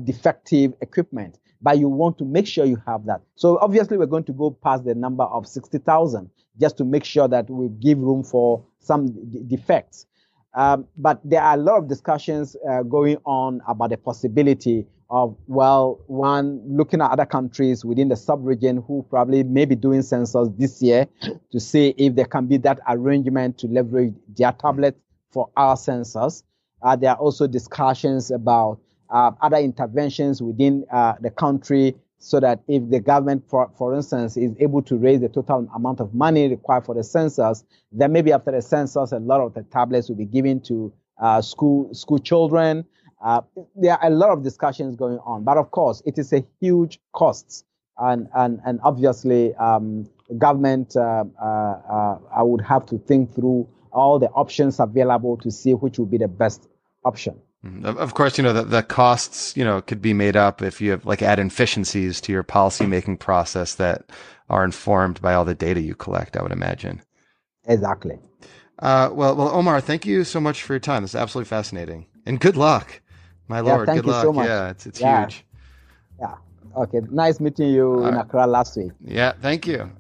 defective 0.05 0.73
equipment 0.81 1.39
but 1.63 1.79
you 1.79 1.89
want 1.89 2.19
to 2.19 2.25
make 2.25 2.47
sure 2.47 2.65
you 2.65 2.81
have 2.87 3.05
that. 3.07 3.21
So 3.37 3.59
obviously, 3.59 3.99
we're 3.99 4.07
going 4.07 4.25
to 4.25 4.33
go 4.33 4.51
past 4.51 4.85
the 4.85 4.95
number 4.95 5.25
of 5.25 5.47
60,000 5.47 6.31
just 6.61 6.77
to 6.79 6.85
make 6.85 7.05
sure 7.05 7.29
that 7.29 7.49
we 7.49 7.69
give 7.69 7.99
room 7.99 8.23
for 8.23 8.65
some 8.79 9.09
d- 9.31 9.43
defects. 9.47 10.07
Um, 10.55 10.87
but 10.97 11.21
there 11.25 11.43
are 11.43 11.55
a 11.55 11.59
lot 11.59 11.79
of 11.79 11.89
discussions 11.89 12.57
uh, 12.69 12.83
going 12.83 13.19
on 13.25 13.61
about 13.69 13.91
the 13.91 13.97
possibility 13.97 14.87
of, 15.09 15.37
well, 15.47 16.01
one, 16.07 16.63
looking 16.67 17.01
at 17.01 17.11
other 17.11 17.27
countries 17.27 17.85
within 17.85 18.09
the 18.09 18.17
sub-region 18.17 18.83
who 18.87 19.05
probably 19.11 19.43
may 19.43 19.65
be 19.65 19.75
doing 19.75 20.03
census 20.03 20.49
this 20.57 20.81
year 20.81 21.07
to 21.51 21.61
see 21.61 21.95
if 21.99 22.15
there 22.15 22.25
can 22.25 22.47
be 22.47 22.57
that 22.59 22.81
arrangement 22.89 23.59
to 23.59 23.67
leverage 23.69 24.15
their 24.37 24.53
tablets 24.53 24.99
for 25.31 25.49
our 25.57 25.77
census. 25.77 26.43
Uh, 26.83 26.97
there 26.97 27.11
are 27.11 27.17
also 27.17 27.47
discussions 27.47 28.31
about 28.31 28.81
uh, 29.11 29.33
other 29.41 29.59
interventions 29.59 30.43
within 30.43 30.85
uh, 30.93 31.15
the 31.21 31.31
country 31.31 31.95
so 32.21 32.39
that 32.39 32.61
if 32.69 32.89
the 32.91 33.01
government, 33.01 33.43
for, 33.49 33.71
for 33.77 33.95
instance, 33.95 34.37
is 34.37 34.53
able 34.61 34.83
to 34.83 34.97
raise 34.97 35.21
the 35.21 35.29
total 35.29 35.67
amount 35.75 36.01
of 36.01 36.13
money 36.15 36.49
required 36.49 36.85
for 36.85 36.95
the 36.95 37.03
census, 37.03 37.65
then 37.93 38.13
maybe 38.13 38.31
after 38.31 38.53
the 38.53 38.61
census, 38.61 39.11
a 39.13 39.19
lot 39.19 39.41
of 39.41 39.55
the 39.55 39.63
tablets 39.65 40.09
will 40.09 40.17
be 40.17 40.27
given 40.27 40.61
to 40.61 40.93
uh, 41.21 41.41
school 41.41 41.93
school 41.95 42.19
children. 42.19 42.85
Uh, 43.25 43.41
there 43.75 43.93
are 43.93 44.07
a 44.07 44.11
lot 44.11 44.31
of 44.31 44.43
discussions 44.43 44.97
going 44.97 45.19
on, 45.25 45.45
but 45.45 45.57
of 45.57 45.71
course, 45.71 46.03
it 46.05 46.19
is 46.19 46.33
a 46.33 46.45
huge 46.61 47.01
cost, 47.13 47.65
and 47.99 48.29
and 48.35 48.61
and 48.67 48.81
obviously, 48.83 49.55
um, 49.55 50.09
government 50.37 50.97
uh, 50.97 51.25
uh, 51.41 51.45
uh 51.45 52.19
I 52.35 52.43
would 52.43 52.61
have 52.63 52.85
to 52.87 52.99
think 52.99 53.35
through 53.35 53.67
all 53.93 54.19
the 54.19 54.29
options 54.29 54.79
available 54.79 55.37
to 55.39 55.51
see 55.51 55.73
which 55.73 55.99
would 55.99 56.11
be 56.11 56.19
the 56.19 56.29
best 56.29 56.69
option. 57.05 57.41
Mm-hmm. 57.65 57.85
Of 57.85 58.15
course, 58.15 58.39
you 58.39 58.45
know, 58.45 58.55
the, 58.55 58.63
the 58.63 58.83
costs, 58.83 59.55
you 59.57 59.65
know, 59.65 59.83
could 59.83 60.01
be 60.01 60.15
made 60.15 60.37
up 60.37 60.63
if 60.63 60.81
you 60.81 60.93
have 60.93 61.05
like 61.05 61.21
add 61.21 61.39
efficiencies 61.39 62.21
to 62.23 62.33
your 62.33 62.43
policy 62.43 62.87
making 62.87 63.19
process 63.19 63.75
that 63.75 64.11
are 64.49 64.65
informed 64.65 65.21
by 65.21 65.35
all 65.35 65.45
the 65.45 65.55
data 65.55 65.81
you 65.81 65.95
collect, 65.95 66.37
I 66.37 66.43
would 66.43 66.53
imagine. 66.53 67.03
Exactly. 67.67 68.19
Uh, 68.79 69.11
well, 69.13 69.37
well, 69.37 69.51
Omar, 69.51 69.83
thank 69.83 70.07
you 70.07 70.25
so 70.25 70.41
much 70.41 70.63
for 70.63 70.73
your 70.73 70.81
time. 70.81 71.03
This 71.03 71.11
is 71.11 71.17
absolutely 71.17 71.49
fascinating 71.49 72.07
and 72.25 72.41
good 72.41 72.57
luck. 72.57 73.03
My 73.49 73.59
yeah, 73.59 73.63
Lord, 73.63 73.89
good 73.89 74.07
luck. 74.07 74.25
So 74.25 74.43
yeah, 74.43 74.71
it's, 74.71 74.87
it's 74.87 75.01
yeah. 75.01 75.27
huge. 75.27 75.45
Yeah. 76.19 76.35
Okay. 76.77 77.01
Nice 77.11 77.41
meeting 77.41 77.71
you 77.71 78.07
in 78.07 78.15
Accra 78.15 78.47
last 78.47 78.77
week. 78.77 78.93
Yeah. 79.01 79.33
Thank 79.33 79.67
you. 79.67 79.91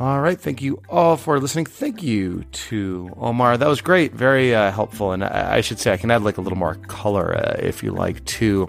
All 0.00 0.22
right. 0.22 0.40
Thank 0.40 0.62
you 0.62 0.80
all 0.88 1.18
for 1.18 1.38
listening. 1.38 1.66
Thank 1.66 2.02
you 2.02 2.44
to 2.52 3.14
Omar. 3.18 3.58
That 3.58 3.68
was 3.68 3.82
great. 3.82 4.14
Very 4.14 4.54
uh, 4.54 4.70
helpful. 4.72 5.12
And 5.12 5.22
I, 5.22 5.56
I, 5.56 5.60
should 5.60 5.78
say, 5.78 5.92
I 5.92 5.98
can 5.98 6.10
add 6.10 6.22
like 6.22 6.38
a 6.38 6.40
little 6.40 6.56
more 6.56 6.76
color 6.86 7.36
uh, 7.36 7.56
if 7.58 7.82
you 7.82 7.90
like 7.90 8.24
to 8.24 8.66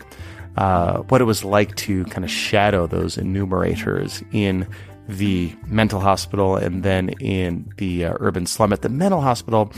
uh, 0.58 0.98
what 1.04 1.22
it 1.22 1.24
was 1.24 1.46
like 1.46 1.74
to 1.78 2.04
kind 2.06 2.26
of 2.26 2.30
shadow 2.30 2.86
those 2.86 3.18
enumerators 3.18 4.22
in 4.34 4.68
the 5.08 5.56
mental 5.68 6.02
hospital 6.02 6.58
and 6.58 6.84
then 6.84 7.08
in 7.22 7.72
the 7.78 8.04
uh, 8.04 8.14
urban 8.20 8.46
slum. 8.46 8.74
At 8.74 8.82
the 8.82 8.90
mental 8.90 9.22
hospital, 9.22 9.72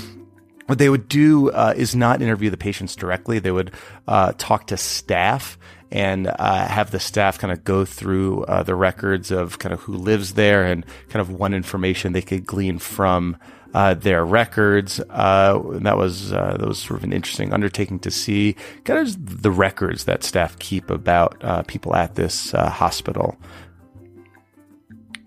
what 0.65 0.79
they 0.79 0.89
would 0.89 1.07
do 1.07 1.51
uh, 1.51 1.75
is 1.77 1.95
not 1.95 2.19
interview 2.23 2.49
the 2.49 2.57
patients 2.57 2.95
directly. 2.95 3.37
They 3.37 3.51
would 3.51 3.69
uh, 4.07 4.33
talk 4.39 4.65
to 4.67 4.77
staff 4.77 5.59
and 5.93 6.27
uh, 6.27 6.67
have 6.67 6.89
the 6.89 6.99
staff 6.99 7.37
kind 7.37 7.53
of 7.53 7.63
go 7.63 7.85
through 7.85 8.43
uh, 8.45 8.63
the 8.63 8.73
records 8.73 9.29
of 9.29 9.59
kind 9.59 9.71
of 9.71 9.79
who 9.81 9.93
lives 9.93 10.33
there 10.33 10.65
and 10.65 10.83
kind 11.09 11.21
of 11.21 11.29
what 11.29 11.53
information 11.53 12.13
they 12.13 12.21
could 12.21 12.47
glean 12.47 12.79
from 12.79 13.37
uh, 13.75 13.93
their 13.93 14.25
records. 14.25 14.99
Uh, 15.11 15.61
that 15.73 15.95
was 15.95 16.33
uh, 16.33 16.57
that 16.59 16.67
was 16.67 16.79
sort 16.79 16.99
of 16.99 17.03
an 17.03 17.13
interesting 17.13 17.53
undertaking 17.53 17.99
to 17.99 18.09
see 18.09 18.55
kind 18.85 18.99
of 18.99 19.43
the 19.43 19.51
records 19.51 20.05
that 20.05 20.23
staff 20.23 20.57
keep 20.57 20.89
about 20.89 21.37
uh, 21.43 21.61
people 21.63 21.95
at 21.95 22.15
this 22.15 22.51
hospital. 22.51 23.37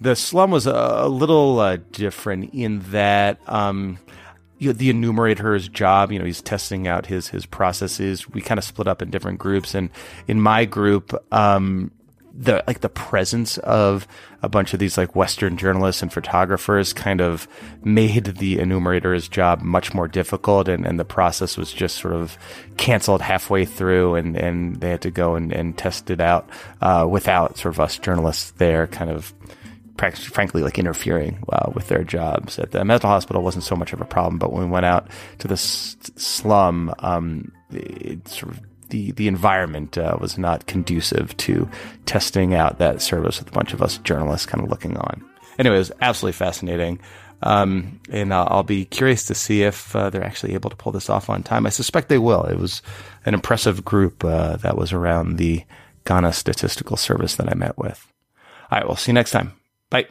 The 0.01 0.17
slum 0.17 0.51
was 0.51 0.67
a, 0.67 1.07
little 1.07 1.77
different 1.93 2.53
in 2.53 2.81
that. 2.91 3.39
Um, 3.47 3.99
you 4.59 4.69
know, 4.69 4.73
the 4.73 4.91
enumerator's 4.91 5.69
job, 5.69 6.11
you 6.11 6.19
know, 6.19 6.25
he's 6.25 6.43
testing 6.43 6.89
out 6.89 7.07
his 7.07 7.29
his 7.29 7.47
processes. 7.47 8.29
We 8.29 8.41
kind 8.41 8.59
of 8.59 8.65
split 8.65 8.89
up 8.89 9.03
in 9.03 9.11
different 9.11 9.39
groups, 9.39 9.75
and 9.75 9.91
in 10.27 10.41
my 10.41 10.65
group, 10.65 11.15
um, 11.33 11.91
the 12.39 12.63
like 12.67 12.81
the 12.81 12.89
presence 12.89 13.59
of 13.59 14.07
a 14.43 14.49
bunch 14.49 14.73
of 14.75 14.79
these 14.81 14.97
like 14.97 15.17
Western 15.17 15.57
journalists 15.57 16.03
and 16.03 16.13
photographers 16.13 16.93
kind 16.93 17.21
of 17.21 17.49
made 17.83 18.25
the 18.25 18.59
enumerator's 18.59 19.29
job 19.29 19.63
much 19.63 19.95
more 19.95 20.09
difficult, 20.09 20.69
and, 20.69 20.87
and 20.87 20.99
the 20.99 21.05
process 21.05 21.57
was 21.57 21.73
just 21.73 21.97
sort 21.97 22.15
of 22.15 22.39
canceled 22.77 23.23
halfway 23.23 23.65
through, 23.65 24.15
and 24.15 24.37
and 24.37 24.77
they 24.77 24.91
had 24.91 25.03
to 25.03 25.11
go 25.11 25.35
and, 25.35 25.53
and 25.53 25.77
test 25.77 26.11
it 26.11 26.21
out 26.21 26.49
uh, 26.81 27.07
without 27.09 27.59
sort 27.59 27.75
of 27.75 27.81
us 27.81 27.99
journalists 27.99 28.53
there, 28.53 28.87
kind 28.87 29.11
of 29.11 29.35
frankly 29.99 30.63
like 30.63 30.79
interfering 30.79 31.43
uh, 31.51 31.71
with 31.75 31.89
their 31.89 32.05
jobs. 32.05 32.59
At 32.59 32.73
the 32.73 32.85
mental 32.85 33.11
hospital 33.11 33.43
wasn't 33.43 33.65
so 33.65 33.77
much 33.77 33.93
of 33.93 34.01
a 34.01 34.05
problem, 34.05 34.39
but 34.39 34.53
when 34.53 34.65
we 34.65 34.71
went 34.71 34.87
out 34.87 35.09
to 35.39 35.49
the 35.49 35.55
s- 35.55 35.97
slum, 36.17 36.95
um, 37.01 37.53
it 37.71 38.27
sort 38.29 38.53
of 38.53 38.61
the 38.91 39.13
the 39.13 39.29
environment 39.29 39.99
uh, 39.99 40.17
was 40.21 40.39
not 40.39 40.67
conducive 40.67 41.37
to 41.39 41.69
testing 42.07 42.55
out 42.55 42.79
that 42.79 43.03
service 43.03 43.39
with 43.39 43.49
a 43.49 43.53
bunch 43.53 43.73
of 43.73 43.83
us 43.83 43.99
journalists 43.99 44.47
kind 44.47 44.63
of 44.63 44.71
looking 44.71 44.97
on. 44.97 45.25
Anyway, 45.59 45.77
it 45.77 45.79
was 45.79 45.93
absolutely 46.01 46.37
fascinating. 46.37 47.01
Um, 47.43 48.01
and 48.11 48.33
uh, 48.33 48.47
I'll 48.49 48.63
be 48.63 48.87
curious 48.87 49.27
to 49.27 49.35
see 49.35 49.63
if 49.63 49.95
uh, 49.95 50.09
they're 50.09 50.25
actually 50.25 50.55
able 50.55 50.71
to 50.71 50.77
pull 50.77 50.93
this 50.93 51.11
off 51.11 51.29
on 51.29 51.43
time. 51.43 51.67
I 51.67 51.71
suspect 51.71 52.09
they 52.09 52.19
will. 52.19 52.45
It 52.45 52.59
was 52.59 52.81
an 53.27 53.35
impressive 53.35 53.85
group 53.85 54.25
uh, 54.25 54.57
that 54.57 54.77
was 54.79 54.93
around 54.93 55.37
the 55.37 55.65
Ghana 56.07 56.33
Statistical 56.33 56.97
Service 56.97 57.37
that 57.37 57.51
I 57.51 57.55
met 57.55 57.77
with. 57.77 58.11
All 58.71 58.79
right, 58.79 58.87
we'll 58.87 58.97
see 58.97 59.11
you 59.11 59.15
next 59.15 59.33
time. 59.33 59.53
Bye. 59.91 60.07